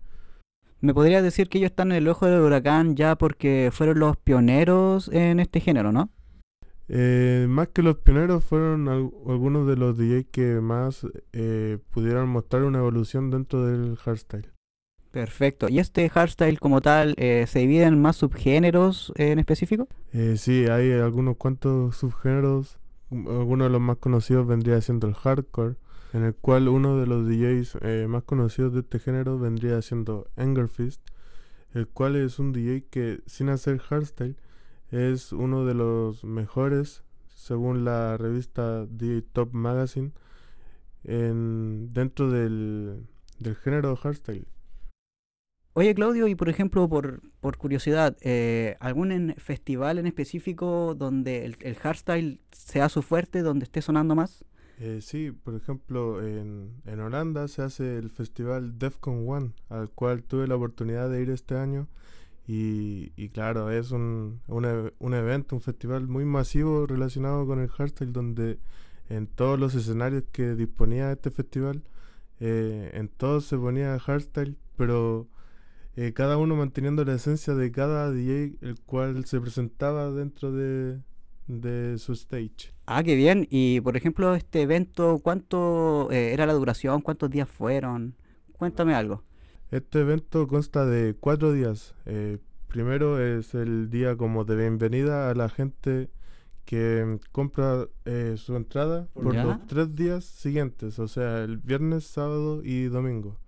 Me 0.80 0.94
podrías 0.94 1.22
decir 1.22 1.48
que 1.48 1.58
ellos 1.58 1.70
están 1.70 1.90
en 1.92 1.98
el 1.98 2.08
ojo 2.08 2.26
del 2.26 2.40
huracán 2.40 2.94
ya 2.96 3.16
porque 3.16 3.70
fueron 3.72 3.98
los 3.98 4.16
pioneros 4.16 5.08
en 5.08 5.40
este 5.40 5.60
género, 5.60 5.90
¿no? 5.92 6.10
Eh, 6.88 7.46
más 7.48 7.68
que 7.68 7.82
los 7.82 7.98
pioneros 7.98 8.44
fueron 8.44 8.88
al- 8.88 9.10
algunos 9.26 9.66
de 9.66 9.76
los 9.76 9.98
DJs 9.98 10.26
que 10.30 10.60
más 10.60 11.06
eh, 11.32 11.78
pudieron 11.90 12.28
mostrar 12.28 12.62
una 12.62 12.78
evolución 12.78 13.30
dentro 13.30 13.66
del 13.66 13.96
hardstyle. 13.96 14.50
Perfecto. 15.10 15.68
¿Y 15.68 15.80
este 15.80 16.08
hardstyle 16.08 16.58
como 16.60 16.80
tal 16.80 17.14
eh, 17.18 17.44
se 17.48 17.58
divide 17.60 17.84
en 17.84 18.00
más 18.00 18.16
subgéneros 18.16 19.12
en 19.16 19.38
específico? 19.38 19.88
Eh, 20.12 20.34
sí, 20.38 20.66
hay 20.66 20.92
algunos 20.92 21.36
cuantos 21.36 21.96
subgéneros. 21.96 22.78
Algunos 23.10 23.66
de 23.68 23.72
los 23.72 23.80
más 23.80 23.96
conocidos 23.96 24.46
vendría 24.46 24.80
siendo 24.82 25.06
el 25.08 25.14
hardcore, 25.14 25.76
en 26.12 26.24
el 26.24 26.34
cual 26.34 26.68
uno 26.68 26.98
de 26.98 27.06
los 27.06 27.26
DJs 27.26 27.78
eh, 27.82 28.06
más 28.08 28.22
conocidos 28.24 28.72
de 28.72 28.80
este 28.80 28.98
género 28.98 29.38
vendría 29.38 29.80
siendo 29.82 30.28
Angerfist, 30.36 31.02
el 31.74 31.86
cual 31.86 32.16
es 32.16 32.38
un 32.38 32.52
DJ 32.52 32.86
que 32.90 33.20
sin 33.26 33.48
hacer 33.50 33.78
hardstyle 33.78 34.36
es 34.90 35.32
uno 35.32 35.66
de 35.66 35.74
los 35.74 36.24
mejores, 36.24 37.02
según 37.34 37.84
la 37.84 38.16
revista 38.16 38.86
DJ 38.86 39.22
Top 39.32 39.52
Magazine, 39.52 40.12
en, 41.04 41.92
dentro 41.92 42.30
del, 42.30 43.06
del 43.38 43.56
género 43.56 43.94
hardstyle. 43.96 44.46
Oye, 45.74 45.94
Claudio, 45.94 46.26
y 46.26 46.34
por 46.34 46.48
ejemplo, 46.48 46.88
por, 46.88 47.20
por 47.40 47.56
curiosidad, 47.56 48.16
eh, 48.22 48.76
¿algún 48.80 49.34
festival 49.36 49.98
en 49.98 50.06
específico 50.06 50.94
donde 50.96 51.44
el, 51.44 51.56
el 51.60 51.76
hardstyle 51.76 52.40
sea 52.50 52.88
su 52.88 53.02
fuerte, 53.02 53.42
donde 53.42 53.64
esté 53.64 53.80
sonando 53.82 54.16
más? 54.16 54.44
Eh, 54.80 55.00
sí, 55.02 55.32
por 55.32 55.54
ejemplo, 55.56 56.24
en, 56.24 56.80
en 56.86 57.00
Holanda 57.00 57.48
se 57.48 57.62
hace 57.62 57.98
el 57.98 58.10
festival 58.10 58.78
Defcon 58.78 59.28
One, 59.28 59.52
al 59.68 59.90
cual 59.90 60.22
tuve 60.22 60.46
la 60.46 60.54
oportunidad 60.56 61.10
de 61.10 61.20
ir 61.22 61.30
este 61.30 61.56
año. 61.56 61.88
Y, 62.46 63.12
y 63.16 63.30
claro, 63.30 63.70
es 63.70 63.92
un, 63.92 64.40
un, 64.48 64.64
e- 64.66 64.92
un 65.00 65.14
evento, 65.14 65.56
un 65.56 65.62
festival 65.62 66.08
muy 66.08 66.24
masivo 66.26 66.86
relacionado 66.86 67.46
con 67.46 67.60
el 67.60 67.68
hardstyle, 67.70 68.12
donde 68.12 68.58
en 69.10 69.26
todos 69.28 69.58
los 69.60 69.74
escenarios 69.74 70.24
que 70.32 70.54
disponía 70.56 71.12
este 71.12 71.30
festival, 71.32 71.82
eh, 72.40 72.90
en 72.94 73.08
todos 73.08 73.46
se 73.46 73.58
ponía 73.58 73.98
hardstyle, 74.00 74.56
pero 74.76 75.28
eh, 75.96 76.12
cada 76.14 76.38
uno 76.38 76.56
manteniendo 76.56 77.04
la 77.04 77.14
esencia 77.14 77.54
de 77.54 77.72
cada 77.72 78.10
DJ, 78.12 78.66
el 78.68 78.80
cual 78.82 79.24
se 79.26 79.40
presentaba 79.40 80.10
dentro 80.12 80.52
de, 80.52 81.00
de 81.48 81.98
su 81.98 82.12
stage. 82.12 82.72
Ah, 82.86 83.02
qué 83.02 83.16
bien. 83.16 83.46
Y 83.50 83.80
por 83.80 83.96
ejemplo, 83.96 84.34
este 84.34 84.62
evento, 84.62 85.18
¿cuánto 85.22 86.08
eh, 86.12 86.32
era 86.32 86.46
la 86.46 86.52
duración? 86.52 87.00
¿Cuántos 87.00 87.30
días 87.30 87.48
fueron? 87.48 88.14
Cuéntame 88.56 88.94
algo. 88.94 89.24
Este 89.70 90.00
evento 90.00 90.46
consta 90.46 90.86
de 90.86 91.14
cuatro 91.18 91.52
días. 91.52 91.94
Eh, 92.06 92.38
primero 92.68 93.20
es 93.22 93.54
el 93.54 93.90
día 93.90 94.16
como 94.16 94.44
de 94.44 94.56
bienvenida 94.56 95.30
a 95.30 95.34
la 95.34 95.48
gente 95.48 96.10
que 96.64 97.18
compra 97.32 97.86
eh, 98.04 98.34
su 98.36 98.54
entrada 98.54 99.08
por 99.14 99.34
Ya. 99.34 99.44
los 99.44 99.66
tres 99.66 99.94
días 99.96 100.24
siguientes, 100.24 100.98
o 100.98 101.08
sea, 101.08 101.42
el 101.42 101.56
viernes, 101.58 102.04
sábado 102.04 102.62
y 102.62 102.84
domingo. 102.84 103.38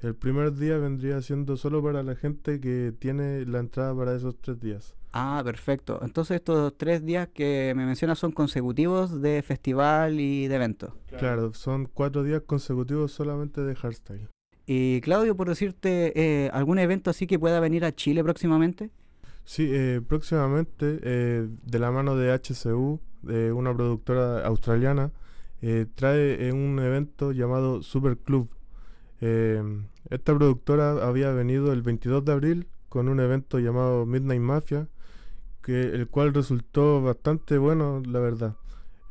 El 0.00 0.14
primer 0.14 0.54
día 0.54 0.78
vendría 0.78 1.20
siendo 1.20 1.56
solo 1.58 1.82
para 1.82 2.02
la 2.02 2.16
gente 2.16 2.60
que 2.60 2.92
tiene 2.98 3.44
la 3.44 3.58
entrada 3.60 3.94
para 3.94 4.16
esos 4.16 4.36
tres 4.40 4.58
días. 4.58 4.94
Ah, 5.12 5.42
perfecto. 5.44 6.00
Entonces 6.02 6.36
estos 6.36 6.76
tres 6.76 7.04
días 7.04 7.28
que 7.28 7.74
me 7.76 7.84
mencionas 7.84 8.18
son 8.18 8.32
consecutivos 8.32 9.20
de 9.20 9.42
festival 9.42 10.18
y 10.18 10.48
de 10.48 10.54
evento. 10.54 10.96
Claro, 11.18 11.52
son 11.52 11.86
cuatro 11.86 12.22
días 12.22 12.42
consecutivos 12.46 13.12
solamente 13.12 13.60
de 13.60 13.74
hardstyle. 13.74 14.28
Y 14.64 15.00
Claudio, 15.02 15.36
por 15.36 15.48
decirte, 15.48 16.12
eh, 16.14 16.50
¿algún 16.52 16.78
evento 16.78 17.10
así 17.10 17.26
que 17.26 17.38
pueda 17.38 17.60
venir 17.60 17.84
a 17.84 17.92
Chile 17.92 18.22
próximamente? 18.22 18.90
Sí, 19.44 19.68
eh, 19.70 20.00
próximamente, 20.06 21.00
eh, 21.02 21.48
de 21.64 21.78
la 21.78 21.90
mano 21.90 22.16
de 22.16 22.32
HCU, 22.32 23.00
de 23.22 23.52
una 23.52 23.74
productora 23.74 24.46
australiana, 24.46 25.10
eh, 25.60 25.86
trae 25.94 26.48
eh, 26.48 26.52
un 26.52 26.78
evento 26.78 27.32
llamado 27.32 27.82
Super 27.82 28.16
Club. 28.16 28.48
Esta 29.20 30.34
productora 30.34 31.06
había 31.06 31.30
venido 31.30 31.72
el 31.72 31.82
22 31.82 32.24
de 32.24 32.32
abril 32.32 32.66
con 32.88 33.08
un 33.08 33.20
evento 33.20 33.60
llamado 33.60 34.04
Midnight 34.04 34.40
Mafia, 34.40 34.88
que, 35.62 35.82
el 35.82 36.08
cual 36.08 36.34
resultó 36.34 37.02
bastante 37.02 37.58
bueno, 37.58 38.02
la 38.06 38.18
verdad. 38.18 38.56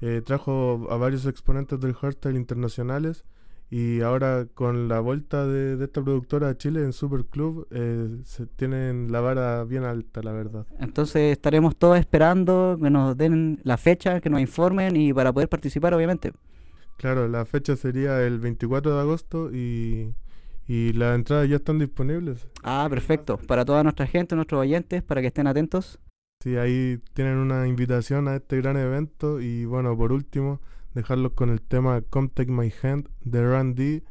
Eh, 0.01 0.21
trajo 0.25 0.87
a 0.89 0.97
varios 0.97 1.25
exponentes 1.25 1.79
del 1.79 1.93
hardstyle 1.93 2.35
internacionales 2.35 3.23
y 3.69 4.01
ahora 4.01 4.47
con 4.53 4.89
la 4.89 4.99
vuelta 4.99 5.47
de, 5.47 5.77
de 5.77 5.85
esta 5.85 6.03
productora 6.03 6.49
a 6.49 6.57
Chile 6.57 6.81
en 6.81 6.91
Super 6.91 7.23
Club 7.23 7.67
eh, 7.71 8.19
se 8.25 8.45
tienen 8.45 9.13
la 9.13 9.21
vara 9.21 9.63
bien 9.63 9.85
alta, 9.85 10.21
la 10.21 10.33
verdad. 10.33 10.65
Entonces 10.79 11.31
estaremos 11.31 11.77
todos 11.77 11.97
esperando 11.97 12.77
que 12.81 12.89
nos 12.89 13.15
den 13.15 13.61
la 13.63 13.77
fecha, 13.77 14.19
que 14.19 14.29
nos 14.29 14.41
informen 14.41 14.97
y 14.97 15.13
para 15.13 15.31
poder 15.31 15.47
participar, 15.47 15.93
obviamente. 15.93 16.33
Claro, 16.97 17.29
la 17.29 17.45
fecha 17.45 17.77
sería 17.77 18.21
el 18.21 18.39
24 18.39 18.93
de 18.93 19.01
agosto 19.01 19.49
y, 19.55 20.13
y 20.67 20.91
las 20.91 21.15
entradas 21.15 21.47
ya 21.47 21.55
están 21.55 21.79
disponibles. 21.79 22.45
Ah, 22.63 22.87
perfecto. 22.89 23.37
Para 23.37 23.63
toda 23.63 23.83
nuestra 23.83 24.05
gente, 24.05 24.35
nuestros 24.35 24.59
oyentes, 24.59 25.01
para 25.01 25.21
que 25.21 25.27
estén 25.27 25.47
atentos. 25.47 25.97
Sí, 26.41 26.57
ahí 26.57 26.99
tienen 27.13 27.37
una 27.37 27.67
invitación 27.67 28.27
a 28.27 28.37
este 28.37 28.57
gran 28.57 28.75
evento 28.75 29.39
y 29.39 29.65
bueno, 29.65 29.95
por 29.95 30.11
último, 30.11 30.59
dejarlos 30.95 31.33
con 31.33 31.51
el 31.51 31.61
tema 31.61 32.01
Come 32.01 32.29
Take 32.29 32.51
My 32.51 32.73
Hand 32.81 33.09
de 33.23 33.47
Randy, 33.47 34.03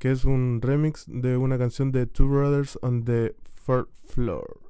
que 0.00 0.10
es 0.10 0.24
un 0.24 0.60
remix 0.60 1.04
de 1.06 1.36
una 1.36 1.56
canción 1.56 1.92
de 1.92 2.06
Two 2.06 2.26
Brothers 2.26 2.80
on 2.82 3.04
the 3.04 3.36
Fourth 3.64 3.90
Floor. 4.08 4.60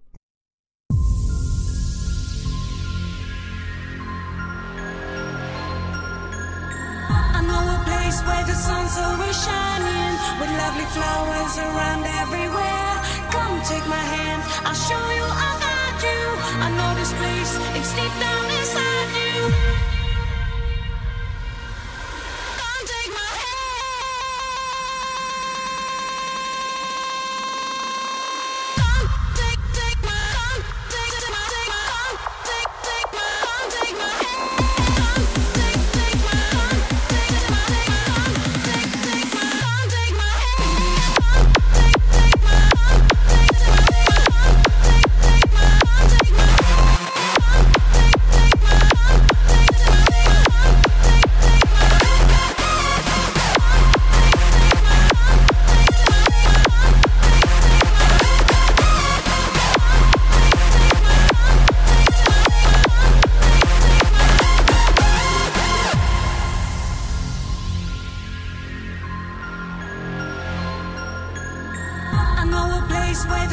Shining 9.28 10.14
with 10.40 10.50
lovely 10.56 10.84
flowers 10.86 11.58
around 11.58 12.04
everywhere. 12.04 12.96
Come 13.30 13.60
take 13.62 13.86
my 13.86 13.96
hand, 13.96 14.42
I'll 14.64 14.74
show 14.74 15.10
you, 15.10 15.67
you. 16.02 16.20
I 16.60 16.68
know 16.76 16.94
this 16.94 17.12
place, 17.14 17.52
it's 17.76 17.92
deep 17.94 18.14
down 18.20 18.44
inside 18.58 19.10
you. 19.18 19.97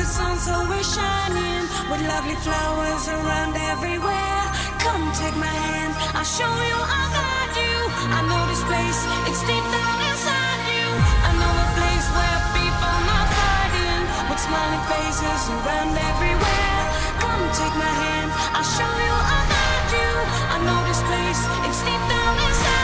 Sun's 0.06 0.48
always 0.48 0.86
shining 0.86 1.66
with 1.90 2.02
lovely 2.06 2.36
flowers 2.46 3.08
around 3.10 3.58
everywhere. 3.74 4.44
Come 4.78 5.02
take 5.18 5.36
my 5.36 5.50
hand, 5.50 5.94
I'll 6.14 6.24
show 6.24 6.46
you, 6.46 6.78
I'll 6.78 7.10
guide 7.10 7.54
you. 7.58 7.78
I 8.14 8.22
know 8.30 8.44
this 8.46 8.62
place, 8.70 9.02
it's 9.26 9.42
deep 9.50 9.66
down 9.74 9.98
inside 10.06 10.62
you. 10.70 10.88
I 11.26 11.32
know 11.42 11.54
a 11.58 11.68
place 11.74 12.08
where 12.14 12.40
people 12.54 12.98
are 13.18 13.30
fighting 13.34 14.04
with 14.30 14.42
smiling 14.46 14.84
faces 14.94 15.42
around 15.58 15.98
everywhere. 15.98 16.82
Come 17.18 17.44
take 17.58 17.76
my 17.76 17.94
hand, 18.06 18.30
I'll 18.54 18.70
show 18.78 18.94
you, 19.10 19.16
I'll 19.34 19.48
guide 19.50 19.90
you. 19.90 20.14
I 20.54 20.58
know 20.70 20.80
this 20.86 21.02
place, 21.10 21.42
it's 21.66 21.82
deep 21.82 22.04
down 22.14 22.34
inside 22.46 22.75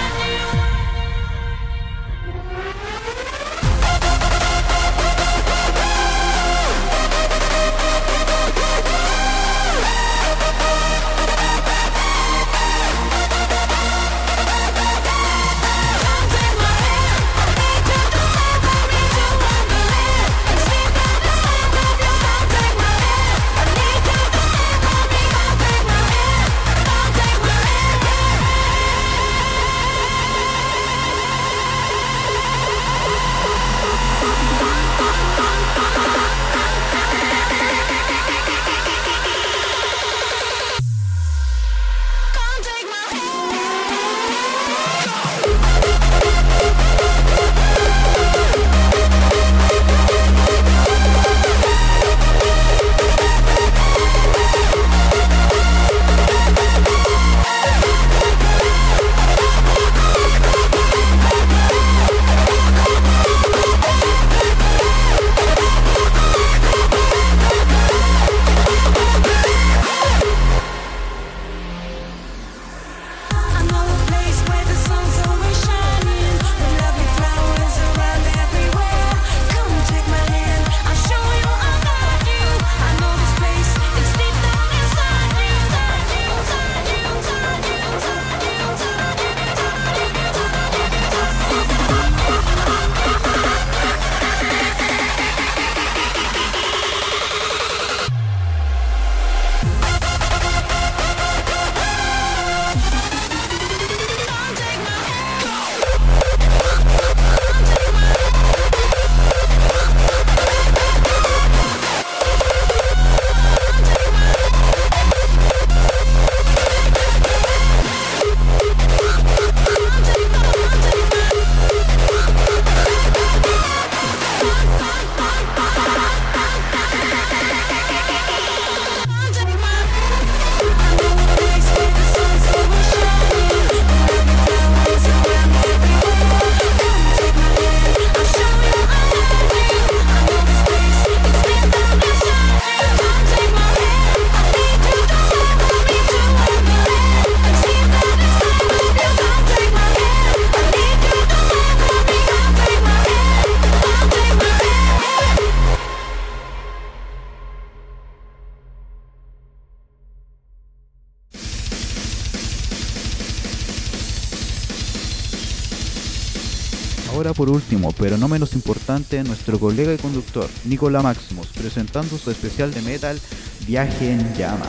Por 167.36 167.50
último, 167.50 167.94
pero 167.98 168.18
no 168.18 168.28
menos 168.28 168.54
importante, 168.56 169.24
nuestro 169.24 169.58
colega 169.58 169.94
y 169.94 169.98
conductor, 169.98 170.48
Nicola 170.66 171.02
Maximus, 171.02 171.48
presentando 171.48 172.18
su 172.18 172.30
especial 172.30 172.74
de 172.74 172.82
metal 172.82 173.18
Viaje 173.66 174.12
en 174.12 174.34
Llamas. 174.34 174.68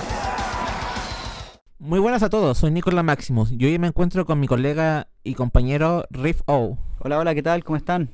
Muy 1.80 1.98
buenas 1.98 2.22
a 2.22 2.30
todos, 2.30 2.58
soy 2.58 2.70
Nicola 2.70 3.02
Maximus 3.02 3.50
y 3.50 3.64
hoy 3.64 3.78
me 3.78 3.88
encuentro 3.88 4.24
con 4.24 4.38
mi 4.38 4.46
colega 4.46 5.08
y 5.24 5.34
compañero 5.34 6.04
Riff 6.10 6.42
O. 6.46 6.78
Hola, 7.00 7.18
hola, 7.18 7.34
¿qué 7.34 7.42
tal? 7.42 7.64
¿Cómo 7.64 7.76
están? 7.76 8.10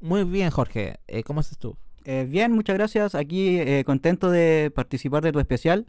Muy 0.00 0.24
bien, 0.24 0.50
Jorge. 0.50 0.98
Eh, 1.06 1.22
¿Cómo 1.22 1.40
estás 1.40 1.58
tú? 1.58 1.76
Eh, 2.04 2.26
bien, 2.28 2.52
muchas 2.52 2.76
gracias. 2.76 3.14
Aquí 3.14 3.58
eh, 3.58 3.84
contento 3.84 4.30
de 4.30 4.72
participar 4.74 5.22
de 5.22 5.32
tu 5.32 5.40
especial 5.40 5.86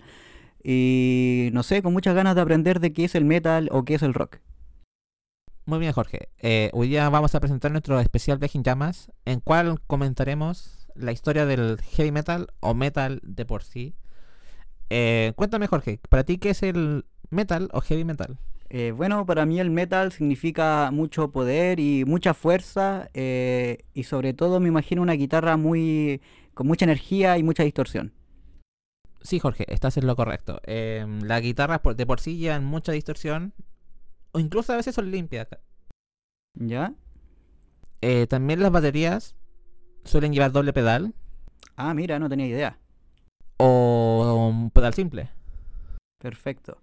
y 0.63 1.49
no 1.53 1.63
sé, 1.63 1.81
con 1.81 1.93
muchas 1.93 2.13
ganas 2.13 2.35
de 2.35 2.41
aprender 2.41 2.81
de 2.81 2.91
qué 2.91 3.05
es 3.05 3.15
el 3.15 3.23
metal 3.23 3.69
o 3.71 3.83
qué 3.85 3.95
es 3.95 4.03
el 4.03 4.13
rock. 4.13 4.39
Muy 5.69 5.77
bien, 5.77 5.93
Jorge. 5.93 6.29
Eh, 6.39 6.71
hoy 6.73 6.87
día 6.87 7.07
vamos 7.09 7.35
a 7.35 7.39
presentar 7.39 7.69
nuestro 7.69 7.99
especial 7.99 8.39
Viaje 8.39 8.57
en 8.57 8.63
Llamas, 8.63 9.11
en 9.25 9.39
cual 9.39 9.79
comentaremos 9.85 10.87
la 10.95 11.11
historia 11.11 11.45
del 11.45 11.79
heavy 11.79 12.11
metal 12.11 12.47
o 12.59 12.73
metal 12.73 13.19
de 13.21 13.45
por 13.45 13.61
sí. 13.61 13.93
Eh, 14.89 15.31
cuéntame, 15.35 15.67
Jorge, 15.67 15.99
¿para 16.09 16.23
ti 16.23 16.39
qué 16.39 16.49
es 16.49 16.63
el 16.63 17.05
metal 17.29 17.69
o 17.71 17.81
heavy 17.81 18.03
metal? 18.03 18.39
Eh, 18.69 18.93
bueno, 18.97 19.27
para 19.27 19.45
mí 19.45 19.59
el 19.59 19.69
metal 19.69 20.11
significa 20.11 20.89
mucho 20.91 21.29
poder 21.31 21.79
y 21.79 22.03
mucha 22.03 22.33
fuerza 22.33 23.11
eh, 23.13 23.85
y 23.93 24.05
sobre 24.05 24.33
todo 24.33 24.59
me 24.59 24.69
imagino 24.69 25.03
una 25.03 25.13
guitarra 25.13 25.55
muy 25.55 26.19
con 26.55 26.65
mucha 26.65 26.85
energía 26.85 27.37
y 27.37 27.43
mucha 27.43 27.61
distorsión. 27.61 28.11
Sí, 29.21 29.37
Jorge, 29.37 29.65
estás 29.67 29.97
en 29.97 30.07
lo 30.07 30.15
correcto. 30.15 30.61
Eh, 30.65 31.05
las 31.21 31.41
guitarras 31.43 31.81
de 31.95 32.05
por 32.07 32.19
sí 32.19 32.37
llevan 32.37 32.65
mucha 32.65 32.91
distorsión, 32.91 33.53
o 34.31 34.39
incluso 34.39 34.73
a 34.73 34.77
veces 34.77 34.95
son 34.95 35.11
limpias. 35.11 35.47
¿Ya? 36.55 36.93
Eh, 38.01 38.27
también 38.27 38.61
las 38.61 38.71
baterías 38.71 39.35
suelen 40.05 40.33
llevar 40.33 40.51
doble 40.51 40.73
pedal 40.73 41.13
Ah, 41.75 41.93
mira, 41.93 42.19
no 42.19 42.29
tenía 42.29 42.47
idea. 42.47 42.79
o 43.57 44.47
un 44.49 44.69
pedal 44.71 44.93
simple. 44.93 45.29
Perfecto. 46.21 46.77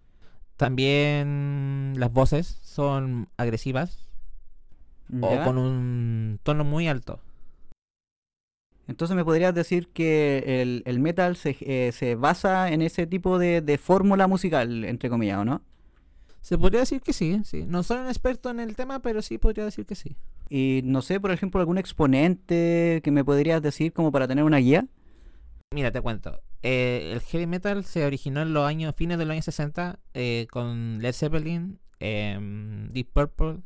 También 0.57 1.95
las 1.99 2.13
voces 2.13 2.47
son 2.63 3.29
agresivas 3.37 4.09
o 5.21 5.45
con 5.45 5.59
un 5.59 6.41
tono 6.43 6.65
muy 6.65 6.89
alto. 6.89 7.21
Entonces 8.89 9.17
me 9.17 9.25
podrías 9.25 9.55
decir 9.55 9.89
que 9.89 10.63
el, 10.63 10.83
el 10.87 11.01
metal 11.01 11.37
se, 11.37 11.57
eh, 11.61 11.93
se 11.93 12.15
basa 12.15 12.71
en 12.73 12.83
ese 12.83 13.07
tipo 13.07 13.39
de, 13.39 13.61
de 13.61 13.79
fórmula 13.79 14.27
musical, 14.29 14.85
entre 14.85 15.11
comillas, 15.11 15.39
¿o 15.39 15.45
no? 15.45 15.63
Se 16.47 16.57
podría 16.57 16.79
decir 16.79 17.01
que 17.01 17.13
sí, 17.13 17.41
sí. 17.43 17.65
No 17.67 17.83
soy 17.83 17.99
un 17.99 18.07
experto 18.07 18.51
en 18.51 18.61
el 18.61 18.77
tema, 18.77 19.01
pero 19.01 19.21
sí 19.21 19.37
podría 19.37 19.65
decir 19.65 19.85
que 19.85 19.97
sí. 19.97 20.17
Y 20.49 20.81
no 20.85 21.03
sé, 21.03 21.19
por 21.19 21.33
ejemplo, 21.33 21.59
algún 21.59 21.77
exponente 21.77 23.01
que 23.03 23.11
me 23.11 23.25
podrías 23.25 23.61
decir 23.61 23.93
como 23.93 24.13
para 24.13 24.29
tener 24.29 24.45
una 24.45 24.59
guía. 24.59 24.87
Mira, 25.75 25.91
te 25.91 26.01
cuento. 26.01 26.41
Eh, 26.63 27.11
el 27.15 27.21
heavy 27.21 27.49
metal 27.49 27.83
se 27.83 28.07
originó 28.07 28.43
en 28.43 28.55
los 28.55 28.65
años 28.65 28.95
fines 28.95 29.19
de 29.19 29.25
los 29.25 29.33
años 29.33 29.45
60 29.45 29.99
eh, 30.15 30.47
con 30.49 31.03
Led 31.03 31.15
Zeppelin, 31.15 31.81
em, 31.99 32.91
Deep 32.91 33.09
Purple, 33.13 33.63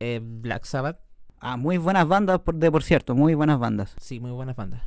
eh, 0.00 0.18
Black 0.20 0.64
Sabbath. 0.64 0.98
Ah, 1.38 1.56
muy 1.56 1.78
buenas 1.78 2.08
bandas, 2.08 2.40
por, 2.40 2.56
de 2.56 2.68
por 2.68 2.82
cierto, 2.82 3.14
muy 3.14 3.34
buenas 3.34 3.60
bandas. 3.60 3.94
Sí, 4.00 4.18
muy 4.18 4.32
buenas 4.32 4.56
bandas. 4.56 4.82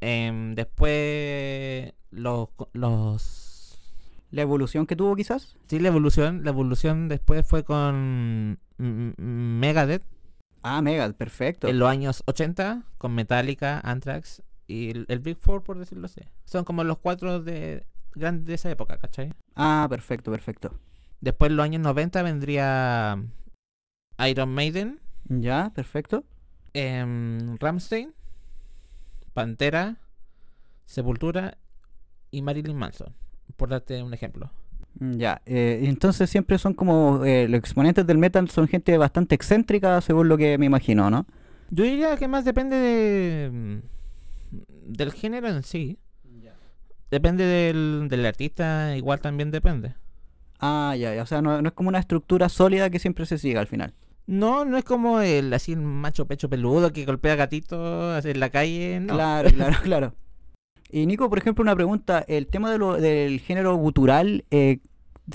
Em, 0.00 0.52
después 0.56 1.92
los, 2.10 2.48
los 2.72 3.45
La 4.36 4.42
evolución 4.42 4.86
que 4.86 4.96
tuvo 4.96 5.16
quizás. 5.16 5.56
sí 5.66 5.78
la 5.78 5.88
evolución, 5.88 6.44
la 6.44 6.50
evolución 6.50 7.08
después 7.08 7.46
fue 7.46 7.64
con 7.64 8.58
Megadeth 8.78 10.02
Ah, 10.62 10.82
mega, 10.82 11.10
perfecto. 11.12 11.68
en 11.68 11.78
los 11.78 11.88
años 11.88 12.22
80 12.26 12.82
con 12.98 13.14
Metallica, 13.14 13.80
Anthrax 13.84 14.42
y 14.66 14.90
el, 14.90 15.06
el 15.08 15.20
Big 15.20 15.38
Four 15.38 15.62
por 15.62 15.78
decirlo 15.78 16.06
así. 16.06 16.20
Son 16.44 16.64
como 16.64 16.82
los 16.84 16.98
cuatro 16.98 17.40
de 17.40 17.86
grandes 18.14 18.46
de 18.46 18.54
esa 18.54 18.70
época, 18.70 18.98
¿cachai? 18.98 19.32
Ah, 19.54 19.86
perfecto, 19.88 20.30
perfecto. 20.32 20.78
Después 21.20 21.50
en 21.50 21.56
los 21.56 21.64
años 21.64 21.82
90 21.82 22.22
vendría 22.22 23.22
Iron 24.28 24.48
Maiden, 24.50 25.00
Ya, 25.28 25.70
perfecto. 25.74 26.24
em, 26.74 27.56
Rammstein, 27.58 28.12
Pantera, 29.32 29.96
Sepultura 30.84 31.56
y 32.30 32.42
Marilyn 32.42 32.76
Manson, 32.76 33.14
por 33.56 33.68
darte 33.70 34.02
un 34.02 34.14
ejemplo. 34.14 34.50
Mm, 34.98 35.16
Ya, 35.18 35.42
eh, 35.46 35.80
entonces 35.84 36.30
siempre 36.30 36.58
son 36.58 36.74
como 36.74 37.24
eh, 37.24 37.48
los 37.48 37.58
exponentes 37.58 38.06
del 38.06 38.18
metal 38.18 38.48
son 38.50 38.68
gente 38.68 38.96
bastante 38.98 39.34
excéntrica, 39.34 40.00
según 40.00 40.28
lo 40.28 40.36
que 40.36 40.58
me 40.58 40.66
imagino, 40.66 41.10
¿no? 41.10 41.26
Yo 41.70 41.84
diría 41.84 42.16
que 42.16 42.28
más 42.28 42.44
depende 42.44 42.76
de, 42.76 43.50
mm, 43.50 44.92
del 44.92 45.12
género 45.12 45.48
en 45.48 45.62
sí. 45.62 45.98
Depende 47.10 47.44
del, 47.44 48.08
del 48.10 48.26
artista, 48.26 48.96
igual 48.96 49.20
también 49.20 49.52
depende. 49.52 49.94
Ah, 50.58 50.94
ya, 50.98 51.14
ya, 51.14 51.22
o 51.22 51.26
sea, 51.26 51.40
no, 51.40 51.62
no 51.62 51.68
es 51.68 51.74
como 51.74 51.88
una 51.88 51.98
estructura 52.00 52.48
sólida 52.48 52.90
que 52.90 52.98
siempre 52.98 53.26
se 53.26 53.38
siga 53.38 53.60
al 53.60 53.66
final. 53.68 53.94
No, 54.26 54.64
no 54.64 54.76
es 54.76 54.82
como 54.84 55.20
el 55.20 55.52
así 55.52 55.72
el 55.72 55.80
macho 55.82 56.26
pecho 56.26 56.48
peludo 56.48 56.92
que 56.92 57.04
golpea 57.04 57.36
gatitos 57.36 58.24
en 58.24 58.40
la 58.40 58.50
calle, 58.50 58.98
no. 59.00 59.14
Claro, 59.14 59.50
claro, 59.54 59.76
claro. 59.84 60.14
Y 60.90 61.06
Nico, 61.06 61.28
por 61.28 61.38
ejemplo, 61.38 61.62
una 61.62 61.74
pregunta, 61.74 62.24
¿el 62.28 62.46
tema 62.46 62.70
de 62.70 62.78
lo- 62.78 62.96
del 63.00 63.40
género 63.40 63.74
gutural 63.76 64.44
eh, 64.50 64.78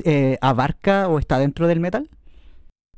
eh, 0.06 0.38
abarca 0.42 1.08
o 1.10 1.20
está 1.20 1.40
dentro 1.40 1.68
del 1.68 1.80
metal? 1.80 2.10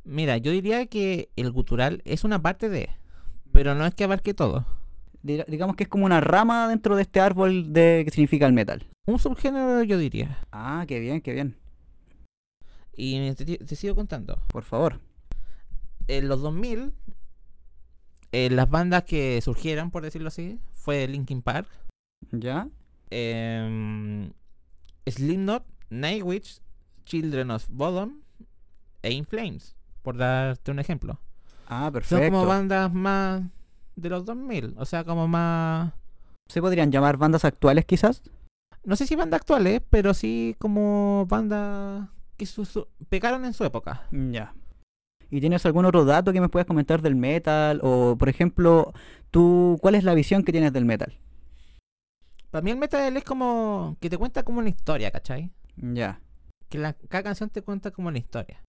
Mira, 0.04 0.38
yo 0.38 0.52
diría 0.52 0.86
que 0.86 1.30
el 1.36 1.52
gutural 1.52 2.02
es 2.06 2.24
una 2.24 2.42
parte 2.42 2.70
de, 2.70 2.90
pero 3.52 3.74
no 3.74 3.86
es 3.86 3.96
que 3.96 4.04
abarque 4.04 4.34
todo. 4.34 4.66
Dir- 5.24 5.46
digamos 5.48 5.76
que 5.76 5.84
es 5.84 5.90
como 5.90 6.06
una 6.06 6.22
rama 6.22 6.68
dentro 6.68 6.96
de 6.96 7.02
este 7.04 7.20
árbol 7.22 7.74
de 7.74 8.04
que 8.06 8.12
significa 8.12 8.46
el 8.46 8.54
metal. 8.54 8.86
Un 9.08 9.18
subgénero 9.20 9.82
yo 9.84 9.98
diría. 9.98 10.46
Ah, 10.52 10.86
qué 10.88 11.00
bien, 11.00 11.22
qué 11.22 11.34
bien. 11.34 11.56
Y 12.96 13.32
te, 13.34 13.58
te 13.58 13.76
sigo 13.76 13.96
contando. 13.96 14.40
Por 14.50 14.64
favor. 14.64 15.00
En 16.08 16.28
los 16.28 16.42
2000, 16.42 16.94
eh, 18.32 18.50
las 18.50 18.70
bandas 18.70 19.04
que 19.06 19.42
surgieron, 19.42 19.90
por 19.90 20.04
decirlo 20.04 20.28
así, 20.28 20.60
fue 20.74 21.08
Linkin 21.08 21.42
Park, 21.42 21.68
¿Ya? 22.32 22.68
em, 23.10 24.32
Slipknot, 25.08 25.64
Nightwish, 25.90 26.60
Children 27.06 27.52
of 27.52 27.68
Bodom 27.70 28.22
e 29.02 29.12
In 29.12 29.26
Flames, 29.26 29.76
por 30.02 30.18
darte 30.18 30.72
un 30.72 30.80
ejemplo. 30.80 31.20
Ah, 31.68 31.86
Son 31.86 31.94
perfecto. 31.94 32.26
como 32.32 32.46
bandas 32.46 32.92
más 32.94 33.44
de 33.96 34.10
los 34.10 34.26
2000, 34.26 34.76
o 34.78 34.86
sea, 34.86 35.04
como 35.04 35.28
más... 35.28 35.94
¿Se 36.50 36.62
podrían 36.62 36.92
llamar 36.92 37.18
bandas 37.18 37.46
actuales 37.46 37.86
quizás? 37.86 38.22
No 38.84 38.96
sé 38.96 39.06
si 39.08 39.16
bandas 39.16 39.42
actuales, 39.42 39.82
pero 39.90 40.14
sí 40.14 40.56
como 40.60 41.26
bandas 41.30 42.10
que 42.38 42.46
su- 42.46 42.66
su- 42.66 42.88
pegaron 43.10 43.46
en 43.46 43.54
su 43.54 43.64
época. 43.64 44.08
Ya. 44.12 44.54
¿Y 45.30 45.40
tienes 45.40 45.66
algún 45.66 45.86
otro 45.86 46.04
dato 46.06 46.34
que 46.34 46.42
me 46.42 46.50
puedas 46.50 46.68
comentar 46.68 47.02
del 47.02 47.16
metal? 47.16 47.80
O, 47.82 48.16
por 48.18 48.30
ejemplo, 48.30 48.94
tú, 49.32 49.78
¿cuál 49.82 49.96
es 49.96 50.04
la 50.04 50.14
visión 50.14 50.44
que 50.44 50.52
tienes 50.52 50.74
del 50.74 50.86
metal? 50.86 51.18
Para 52.54 52.62
mí 52.62 52.70
el 52.70 52.78
metal 52.78 53.18
es 53.18 53.24
como 53.24 53.98
que 54.00 54.12
te 54.12 54.18
cuenta 54.20 54.44
como 54.44 54.60
una 54.60 54.70
historia, 54.70 55.10
¿cachai? 55.10 55.50
Ya. 55.76 56.22
Que 56.70 56.78
la, 56.78 56.94
cada 56.94 57.24
canción 57.24 57.50
te 57.50 57.64
cuenta 57.64 57.90
como 57.90 58.10
una 58.10 58.20
historia. 58.20 58.64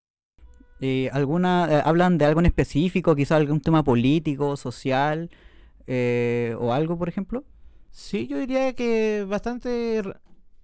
¿Y 0.80 1.08
alguna, 1.12 1.68
eh, 1.70 1.82
hablan 1.84 2.16
de 2.16 2.24
algo 2.24 2.40
en 2.40 2.46
específico, 2.46 3.14
quizás 3.14 3.36
algún 3.36 3.60
tema 3.60 3.84
político, 3.84 4.56
social, 4.56 5.28
eh, 5.86 6.56
o 6.58 6.72
algo, 6.72 6.96
por 6.96 7.10
ejemplo? 7.10 7.44
Sí, 7.90 8.26
yo 8.26 8.38
diría 8.38 8.72
que 8.72 9.26
bastante 9.28 10.02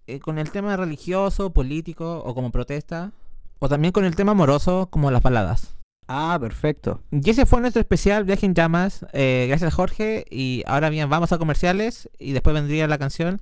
eh, 0.07 0.19
con 0.21 0.39
el 0.39 0.51
tema 0.51 0.79
religioso, 0.79 1.53
político 1.53 2.23
o 2.25 2.35
como 2.35 2.51
protesta. 2.51 3.13
O 3.59 3.69
también 3.69 3.93
con 3.93 4.07
el 4.07 4.17
tema 4.17 4.33
amoroso, 4.33 4.89
como 4.91 5.11
las 5.11 5.23
baladas. 5.23 5.77
Ah, 6.13 6.37
perfecto. 6.41 7.05
Y 7.13 7.31
ese 7.31 7.47
fue 7.47 7.61
nuestro 7.61 7.79
especial 7.79 8.25
Viaje 8.25 8.45
en 8.45 8.53
Llamas. 8.53 9.07
Eh, 9.13 9.47
gracias 9.49 9.73
Jorge. 9.73 10.25
Y 10.29 10.65
ahora 10.67 10.91
bien, 10.91 11.09
vamos 11.09 11.31
a 11.31 11.39
comerciales. 11.39 12.11
Y 12.19 12.33
después 12.33 12.53
vendría 12.53 12.89
la 12.89 12.99
canción 12.99 13.41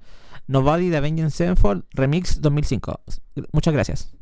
Nobody 0.49 0.91
de 0.91 0.99
Avenged 0.99 1.31
Sevenfold 1.31 1.85
Remix 1.93 2.43
2005. 2.43 3.01
Muchas 3.53 3.73
gracias. 3.73 4.13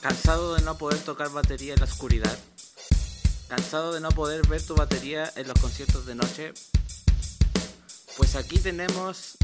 ¿Cansado 0.00 0.54
de 0.54 0.62
no 0.62 0.78
poder 0.78 0.98
tocar 1.04 1.30
batería 1.30 1.74
en 1.74 1.80
la 1.80 1.84
oscuridad? 1.84 2.38
¿Cansado 3.48 3.92
de 3.92 4.00
no 4.00 4.08
poder 4.08 4.46
ver 4.48 4.60
tu 4.60 4.74
batería 4.74 5.32
en 5.36 5.46
los 5.46 5.58
conciertos 5.60 6.04
de 6.04 6.16
noche? 6.16 6.52
Pues 8.16 8.34
aquí 8.34 8.58
tenemos 8.58 9.36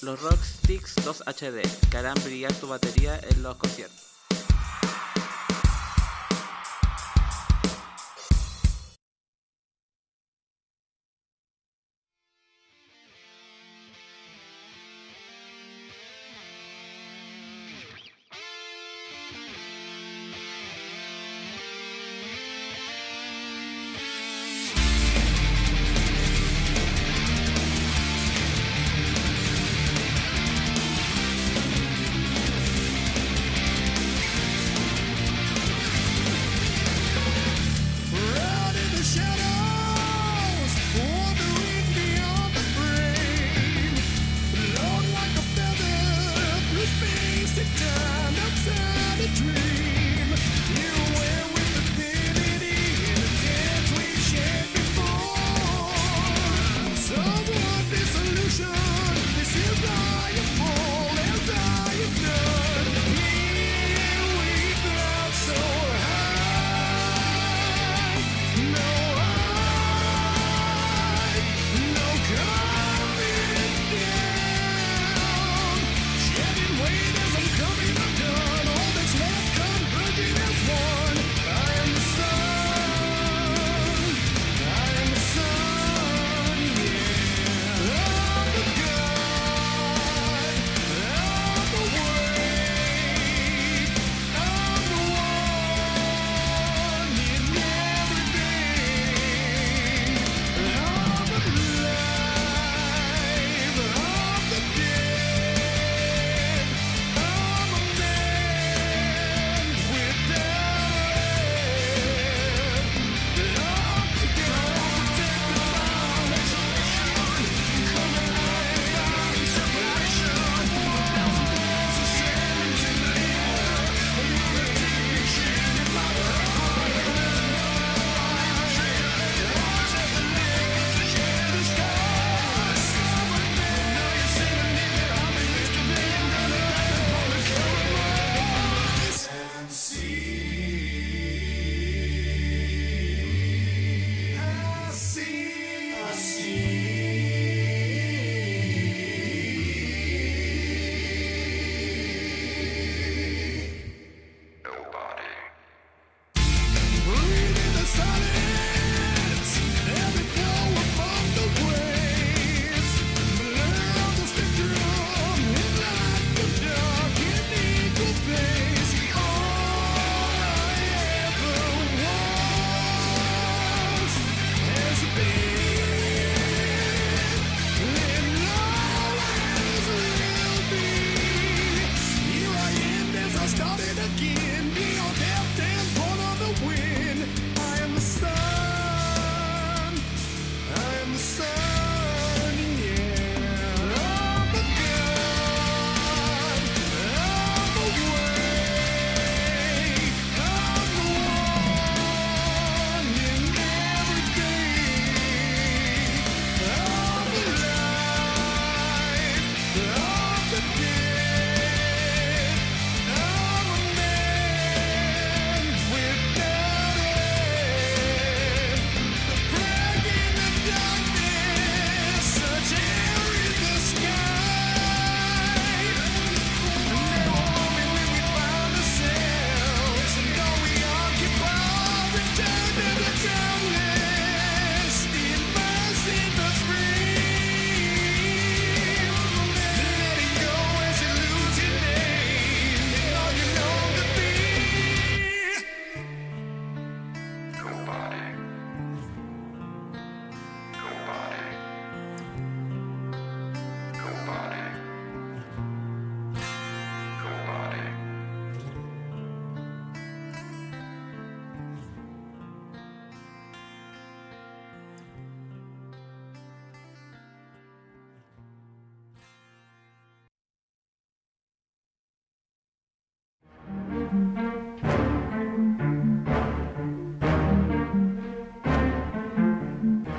los 0.00 0.22
Rocksticks 0.22 0.94
2 1.04 1.22
HD 1.26 1.60
que 1.90 1.96
harán 1.98 2.16
brillar 2.24 2.52
tu 2.54 2.66
batería 2.66 3.20
en 3.30 3.42
los 3.42 3.56
conciertos. 3.56 4.07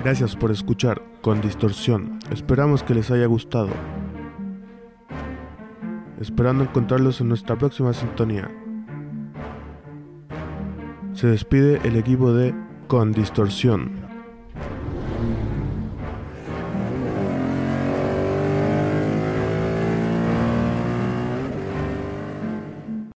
Gracias 0.10 0.36
por 0.36 0.50
escuchar 0.50 1.04
con 1.22 1.40
distorsión. 1.40 2.18
Esperamos 2.32 2.82
que 2.82 2.96
les 2.96 3.12
haya 3.12 3.28
gustado. 3.28 3.70
Esperando 6.20 6.64
encontrarlos 6.64 7.22
en 7.22 7.28
nuestra 7.28 7.56
próxima 7.56 7.94
sintonía. 7.94 8.50
Se 11.14 11.28
despide 11.28 11.80
el 11.84 11.96
equipo 11.96 12.34
de 12.34 12.56
Con 12.88 13.12
Distorsión. 13.12 14.09